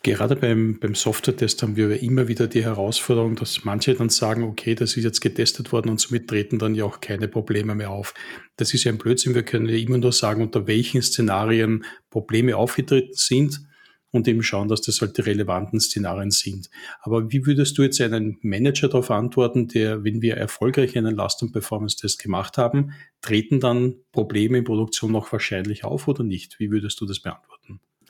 Gerade 0.03 0.35
beim, 0.35 0.79
beim 0.81 0.95
Software-Test 0.95 1.63
haben 1.63 1.77
wir 1.77 2.03
immer 2.03 2.27
wieder 2.27 2.47
die 2.47 2.65
Herausforderung, 2.65 3.37
dass 3.37 3.65
manche 3.67 3.95
dann 3.95 4.09
sagen, 4.09 4.45
okay, 4.45 4.75
das 4.75 4.97
ist 4.97 5.05
jetzt 5.05 5.21
getestet 5.21 5.73
worden 5.73 5.91
und 5.91 6.01
somit 6.01 6.27
treten 6.27 6.59
dann 6.59 6.75
ja 6.75 6.87
auch 6.87 7.03
keine 7.03 7.29
Probleme 7.29 7.75
mehr 7.75 7.91
auf. 7.91 8.15
Das 8.57 8.73
ist 8.73 8.85
ja 8.85 8.93
ein 8.93 8.97
Blödsinn. 8.97 9.35
Wir 9.35 9.43
können 9.43 9.69
ja 9.69 9.77
immer 9.77 9.99
nur 9.99 10.13
sagen, 10.13 10.41
unter 10.41 10.67
welchen 10.67 11.03
Szenarien 11.03 11.85
Probleme 12.09 12.57
aufgetreten 12.57 13.13
sind 13.13 13.61
und 14.11 14.27
eben 14.27 14.43
schauen, 14.43 14.69
dass 14.69 14.81
das 14.81 15.03
halt 15.03 15.19
die 15.19 15.21
relevanten 15.21 15.81
Szenarien 15.81 16.31
sind. 16.31 16.71
Aber 17.03 17.31
wie 17.31 17.45
würdest 17.45 17.77
du 17.77 17.83
jetzt 17.83 18.01
einen 18.01 18.39
Manager 18.41 18.89
darauf 18.89 19.11
antworten, 19.11 19.69
der, 19.69 20.03
wenn 20.03 20.23
wir 20.23 20.39
erfolgreich 20.39 20.97
einen 20.97 21.15
Last- 21.15 21.43
und 21.43 21.53
Performance-Test 21.53 22.23
gemacht 22.23 22.57
haben, 22.57 22.93
treten 23.21 23.61
dann 23.61 23.97
Probleme 24.13 24.57
in 24.57 24.65
Produktion 24.65 25.13
noch 25.13 25.31
wahrscheinlich 25.31 25.85
auf 25.85 26.09
oder 26.09 26.25
nicht? 26.25 26.59
Wie 26.59 26.71
würdest 26.71 26.99
du 27.03 27.07
das 27.07 27.21
beantworten? 27.21 27.60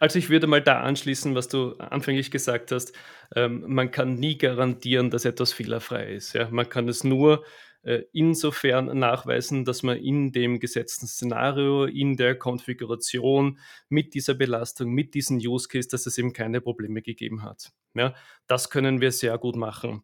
Also 0.00 0.18
ich 0.18 0.30
würde 0.30 0.46
mal 0.46 0.62
da 0.62 0.80
anschließen, 0.80 1.34
was 1.34 1.48
du 1.48 1.74
anfänglich 1.76 2.30
gesagt 2.30 2.72
hast. 2.72 2.92
Ähm, 3.36 3.64
man 3.66 3.90
kann 3.90 4.14
nie 4.14 4.38
garantieren, 4.38 5.10
dass 5.10 5.26
etwas 5.26 5.52
fehlerfrei 5.52 6.14
ist. 6.14 6.32
Ja? 6.32 6.48
Man 6.50 6.68
kann 6.68 6.88
es 6.88 7.04
nur 7.04 7.44
äh, 7.82 8.04
insofern 8.12 8.98
nachweisen, 8.98 9.66
dass 9.66 9.82
man 9.82 9.98
in 9.98 10.32
dem 10.32 10.58
gesetzten 10.58 11.06
Szenario, 11.06 11.84
in 11.84 12.16
der 12.16 12.34
Konfiguration 12.34 13.58
mit 13.90 14.14
dieser 14.14 14.34
Belastung, 14.34 14.90
mit 14.90 15.12
diesem 15.12 15.36
Use 15.36 15.68
Case, 15.68 15.88
dass 15.88 16.06
es 16.06 16.16
eben 16.16 16.32
keine 16.32 16.62
Probleme 16.62 17.02
gegeben 17.02 17.42
hat. 17.42 17.70
Ja, 17.94 18.14
das 18.46 18.70
können 18.70 19.02
wir 19.02 19.12
sehr 19.12 19.36
gut 19.36 19.56
machen. 19.56 20.02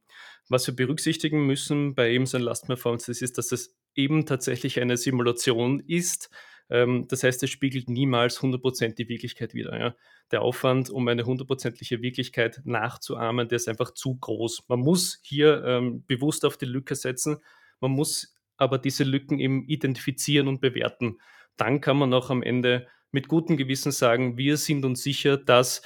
Was 0.48 0.66
wir 0.66 0.76
berücksichtigen 0.76 1.46
müssen 1.46 1.94
bei 1.94 2.10
eben 2.10 2.26
so 2.26 2.36
einem 2.36 2.46
Last 2.46 2.66
Performance 2.66 3.10
ist, 3.10 3.38
dass 3.38 3.50
es 3.50 3.74
eben 3.94 4.26
tatsächlich 4.26 4.78
eine 4.78 4.98
Simulation 4.98 5.80
ist. 5.80 6.30
Ähm, 6.68 7.06
das 7.08 7.22
heißt, 7.22 7.42
es 7.42 7.50
spiegelt 7.50 7.88
niemals 7.88 8.40
100% 8.40 8.94
die 8.94 9.08
Wirklichkeit 9.08 9.54
wider. 9.54 9.78
Ja. 9.78 9.94
Der 10.30 10.42
Aufwand, 10.42 10.90
um 10.90 11.06
eine 11.08 11.24
hundertprozentige 11.24 12.02
Wirklichkeit 12.02 12.60
nachzuahmen, 12.64 13.48
der 13.48 13.56
ist 13.56 13.68
einfach 13.68 13.92
zu 13.92 14.16
groß. 14.16 14.64
Man 14.68 14.80
muss 14.80 15.20
hier 15.22 15.64
ähm, 15.64 16.04
bewusst 16.06 16.44
auf 16.44 16.56
die 16.56 16.66
Lücke 16.66 16.94
setzen, 16.94 17.38
man 17.80 17.92
muss 17.92 18.34
aber 18.56 18.78
diese 18.78 19.04
Lücken 19.04 19.38
eben 19.38 19.64
identifizieren 19.64 20.48
und 20.48 20.60
bewerten. 20.60 21.18
Dann 21.56 21.80
kann 21.80 21.98
man 21.98 22.12
auch 22.14 22.30
am 22.30 22.42
Ende 22.42 22.86
mit 23.12 23.28
gutem 23.28 23.56
Gewissen 23.56 23.92
sagen, 23.92 24.36
wir 24.36 24.56
sind 24.56 24.84
uns 24.84 25.02
sicher, 25.02 25.36
dass 25.36 25.82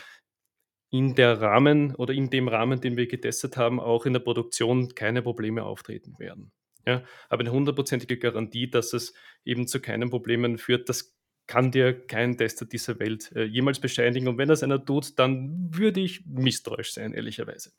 in 0.91 1.15
der 1.15 1.41
Rahmen 1.41 1.95
oder 1.95 2.13
in 2.13 2.31
dem 2.31 2.49
Rahmen, 2.49 2.81
den 2.81 2.97
wir 2.97 3.07
getestet 3.07 3.57
haben, 3.57 3.79
auch 3.79 4.07
in 4.07 4.13
der 4.13 4.21
Produktion 4.21 4.95
keine 4.95 5.23
Probleme 5.23 5.63
auftreten 5.63 6.19
werden. 6.19 6.53
Ja, 6.87 7.03
aber 7.29 7.41
eine 7.41 7.53
hundertprozentige 7.53 8.19
Garantie, 8.19 8.71
dass 8.71 8.93
es 8.93 9.15
eben 9.45 9.67
zu 9.67 9.81
keinen 9.81 10.11
Problemen 10.11 10.59
führt, 10.59 10.89
das 10.89 11.15
kann 11.47 11.73
dir 11.73 12.07
kein 12.07 12.39
Tester 12.39 12.65
dieser 12.65 12.99
Welt 13.01 13.33
äh, 13.35 13.43
jemals 13.43 13.81
bescheinigen. 13.81 14.29
Und 14.29 14.39
wenn 14.39 14.49
das 14.49 14.63
einer 14.63 14.85
tut, 14.85 15.19
dann 15.19 15.69
würde 15.75 16.01
ich 16.01 16.25
misstrauisch 16.27 16.93
sein, 16.93 17.13
ehrlicherweise. 17.13 17.73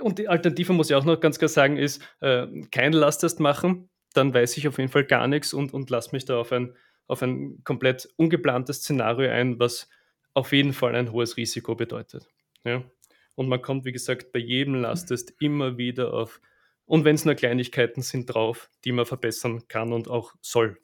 Und 0.00 0.18
die 0.18 0.28
Alternative, 0.28 0.72
muss 0.72 0.90
ich 0.90 0.96
auch 0.96 1.04
noch 1.04 1.18
ganz 1.18 1.38
klar 1.38 1.48
sagen, 1.48 1.76
ist, 1.76 2.02
äh, 2.20 2.46
kein 2.70 2.92
Lasttest 2.92 3.40
machen, 3.40 3.88
dann 4.12 4.34
weiß 4.34 4.56
ich 4.58 4.68
auf 4.68 4.78
jeden 4.78 4.90
Fall 4.90 5.04
gar 5.04 5.26
nichts 5.28 5.54
und, 5.54 5.72
und 5.72 5.90
lasse 5.90 6.10
mich 6.12 6.24
da 6.24 6.38
auf 6.38 6.52
ein, 6.52 6.76
auf 7.06 7.22
ein 7.22 7.62
komplett 7.64 8.08
ungeplantes 8.16 8.78
Szenario 8.78 9.30
ein, 9.30 9.58
was 9.58 9.88
auf 10.34 10.52
jeden 10.52 10.72
Fall 10.72 10.94
ein 10.94 11.10
hohes 11.10 11.36
Risiko 11.36 11.74
bedeutet. 11.74 12.26
Ja? 12.64 12.84
Und 13.34 13.48
man 13.48 13.62
kommt, 13.62 13.84
wie 13.84 13.92
gesagt, 13.92 14.32
bei 14.32 14.40
jedem 14.40 14.74
Lasttest 14.74 15.34
immer 15.40 15.78
wieder 15.78 16.12
auf, 16.12 16.40
und 16.86 17.04
wenn 17.04 17.14
es 17.14 17.24
nur 17.24 17.34
Kleinigkeiten 17.34 18.02
sind, 18.02 18.26
drauf, 18.26 18.70
die 18.84 18.92
man 18.92 19.06
verbessern 19.06 19.62
kann 19.68 19.92
und 19.92 20.08
auch 20.08 20.34
soll. 20.40 20.76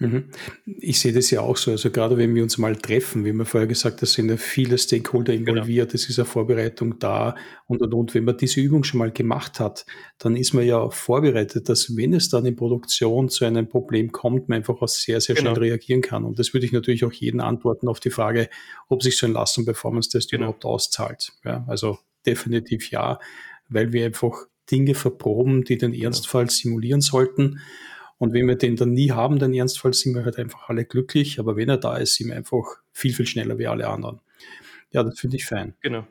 Mhm. 0.00 0.30
Ich 0.66 0.98
sehe 0.98 1.12
das 1.12 1.30
ja 1.30 1.40
auch 1.40 1.56
so. 1.56 1.70
Also 1.70 1.90
gerade 1.90 2.16
wenn 2.16 2.34
wir 2.34 2.42
uns 2.42 2.58
mal 2.58 2.74
treffen, 2.74 3.24
wie 3.24 3.32
wir 3.32 3.44
vorher 3.44 3.68
gesagt 3.68 3.98
haben, 3.98 4.06
sind 4.06 4.28
ja 4.28 4.36
viele 4.36 4.76
Stakeholder 4.76 5.36
genau. 5.36 5.52
involviert, 5.52 5.90
genau. 5.90 5.94
es 5.94 6.08
ist 6.08 6.18
eine 6.18 6.26
Vorbereitung 6.26 6.98
da 6.98 7.36
und 7.66 7.80
und 7.80 7.94
und. 7.94 8.14
Wenn 8.14 8.24
man 8.24 8.36
diese 8.36 8.60
Übung 8.60 8.82
schon 8.82 8.98
mal 8.98 9.12
gemacht 9.12 9.60
hat, 9.60 9.86
dann 10.18 10.36
ist 10.36 10.52
man 10.52 10.66
ja 10.66 10.90
vorbereitet, 10.90 11.68
dass 11.68 11.96
wenn 11.96 12.12
es 12.12 12.28
dann 12.28 12.44
in 12.44 12.56
Produktion 12.56 13.28
zu 13.28 13.44
einem 13.44 13.68
Problem 13.68 14.10
kommt, 14.10 14.48
man 14.48 14.56
einfach 14.56 14.82
auch 14.82 14.88
sehr, 14.88 15.20
sehr 15.20 15.36
schnell 15.36 15.54
genau. 15.54 15.64
reagieren 15.64 16.02
kann. 16.02 16.24
Und 16.24 16.40
das 16.40 16.52
würde 16.52 16.66
ich 16.66 16.72
natürlich 16.72 17.04
auch 17.04 17.12
jeden 17.12 17.40
antworten 17.40 17.86
auf 17.86 18.00
die 18.00 18.10
Frage, 18.10 18.48
ob 18.88 19.02
sich 19.02 19.16
so 19.16 19.26
ein 19.26 19.32
Last- 19.32 19.58
und 19.58 19.64
Performance-Test 19.64 20.30
genau. 20.30 20.46
überhaupt 20.46 20.64
auszahlt. 20.64 21.32
Ja, 21.44 21.64
also 21.68 21.98
definitiv 22.26 22.90
ja, 22.90 23.20
weil 23.68 23.92
wir 23.92 24.06
einfach 24.06 24.46
Dinge 24.70 24.94
verproben, 24.94 25.64
die 25.64 25.78
den. 25.78 25.94
Ernstfall 25.94 26.50
simulieren 26.50 27.00
sollten. 27.00 27.60
Und 28.18 28.32
wenn 28.32 28.46
wir 28.46 28.56
den 28.56 28.76
dann 28.76 28.92
nie 28.92 29.10
haben, 29.10 29.38
den 29.38 29.54
Ernstfall, 29.54 29.92
sind 29.92 30.14
wir 30.14 30.24
halt 30.24 30.38
einfach 30.38 30.68
alle 30.68 30.84
glücklich. 30.84 31.38
Aber 31.38 31.56
wenn 31.56 31.68
er 31.68 31.78
da 31.78 31.96
ist, 31.96 32.14
sind 32.14 32.28
wir 32.28 32.36
einfach 32.36 32.64
viel, 32.92 33.12
viel 33.12 33.26
schneller 33.26 33.58
wie 33.58 33.66
alle 33.66 33.88
anderen. 33.88 34.20
Ja, 34.92 35.02
das 35.02 35.18
finde 35.18 35.36
ich 35.36 35.44
fein. 35.44 35.74
Genau. 35.80 36.06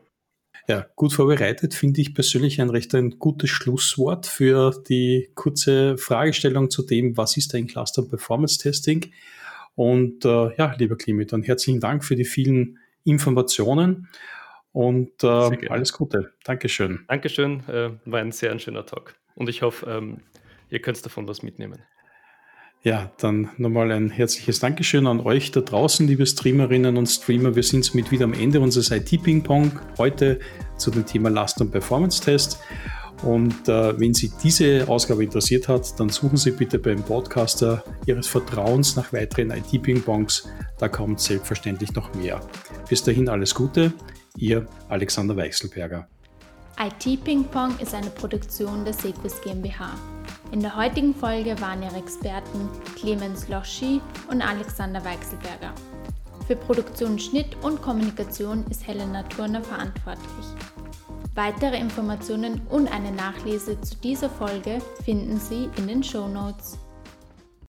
Ja, 0.68 0.86
gut 0.96 1.12
vorbereitet 1.12 1.74
finde 1.74 2.00
ich 2.00 2.14
persönlich 2.14 2.62
ein 2.62 2.70
recht 2.70 2.96
ein 2.96 3.20
gutes 3.20 3.50
Schlusswort 3.50 4.26
für 4.26 4.72
die 4.88 5.30
kurze 5.36 5.98
Fragestellung 5.98 6.70
zu 6.70 6.84
dem, 6.84 7.18
was 7.18 7.36
ist 7.36 7.54
ein 7.54 7.68
Cluster 7.68 8.02
Performance 8.02 8.60
Testing? 8.60 9.12
Und 9.76 10.24
äh, 10.24 10.56
ja, 10.56 10.74
lieber 10.78 10.96
Klimi, 10.96 11.26
dann 11.26 11.44
herzlichen 11.44 11.82
Dank 11.82 12.06
für 12.06 12.16
die 12.16 12.24
vielen 12.24 12.80
Informationen 13.04 14.08
und 14.74 15.24
äh, 15.24 15.68
alles 15.70 15.94
Gute. 15.94 16.34
Dankeschön. 16.44 17.06
Dankeschön, 17.08 17.64
äh, 17.70 17.92
war 18.06 18.20
ein 18.20 18.32
sehr 18.32 18.52
ein 18.52 18.60
schöner 18.60 18.86
Talk. 18.86 19.16
Und 19.36 19.48
ich 19.48 19.62
hoffe, 19.62 19.90
ähm, 19.90 20.22
ihr 20.70 20.82
könnt 20.82 21.04
davon 21.06 21.28
was 21.28 21.44
mitnehmen. 21.44 21.84
Ja, 22.82 23.14
dann 23.18 23.50
nochmal 23.58 23.92
ein 23.94 24.10
herzliches 24.10 24.60
Dankeschön 24.60 25.08
an 25.08 25.22
euch 25.22 25.52
da 25.52 25.62
draußen, 25.62 26.06
liebe 26.06 26.26
Streamerinnen 26.26 26.98
und 26.98 27.06
Streamer. 27.06 27.56
Wir 27.56 27.64
sind 27.64 27.86
somit 27.86 28.12
wieder 28.12 28.26
am 28.26 28.34
Ende 28.34 28.60
unseres 28.60 28.92
IT-Ping-Pong 28.92 29.80
heute 29.98 30.40
zu 30.76 30.92
dem 30.92 31.06
Thema 31.06 31.30
Last- 31.30 31.62
und 31.62 31.72
Performance-Test. 31.72 32.60
Und 33.24 33.70
äh, 33.70 33.98
wenn 33.98 34.14
Sie 34.14 34.34
diese 34.44 34.86
Ausgabe 34.90 35.24
interessiert 35.24 35.70
hat, 35.70 35.98
dann 35.98 36.10
suchen 36.10 36.36
Sie 36.36 36.52
bitte 36.52 36.78
beim 36.78 37.02
Podcaster 37.04 37.86
Ihres 38.06 38.28
Vertrauens 38.28 38.98
nach 38.98 39.14
weiteren 39.14 39.52
IT-Ping-Pongs. 39.52 40.50
Da 40.78 40.90
kommt 40.90 41.22
selbstverständlich 41.22 41.94
noch 41.94 42.14
mehr. 42.16 42.42
Bis 42.90 43.02
dahin 43.02 43.30
alles 43.30 43.56
Gute, 43.56 43.94
Ihr 44.38 44.68
Alexander 44.90 45.38
Weichselberger. 45.38 46.08
IT 46.80 47.24
Ping 47.24 47.44
Pong 47.44 47.78
ist 47.80 47.94
eine 47.94 48.10
Produktion 48.10 48.84
der 48.84 48.94
Sequis 48.94 49.40
GmbH. 49.42 49.92
In 50.52 50.60
der 50.60 50.76
heutigen 50.76 51.14
Folge 51.14 51.60
waren 51.62 51.84
ihre 51.84 51.98
Experten 51.98 52.68
Clemens 52.96 53.48
Loschi 53.48 54.02
und 54.30 54.42
Alexander 54.42 55.06
Weichselberger. 55.06 55.74
Für 56.48 56.56
Produktion, 56.56 57.20
Schnitt 57.20 57.56
und 57.62 57.82
Kommunikation 57.82 58.66
ist 58.72 58.88
Helena 58.88 59.22
Turner 59.24 59.64
verantwortlich. 59.64 60.46
Weitere 61.36 61.78
Informationen 61.78 62.60
und 62.70 62.92
eine 62.92 63.12
Nachlese 63.12 63.80
zu 63.82 63.96
dieser 63.98 64.32
Folge 64.32 64.80
finden 65.06 65.40
Sie 65.40 65.70
in 65.78 65.88
den 65.88 66.04
Show 66.04 66.28
Notes. 66.28 66.80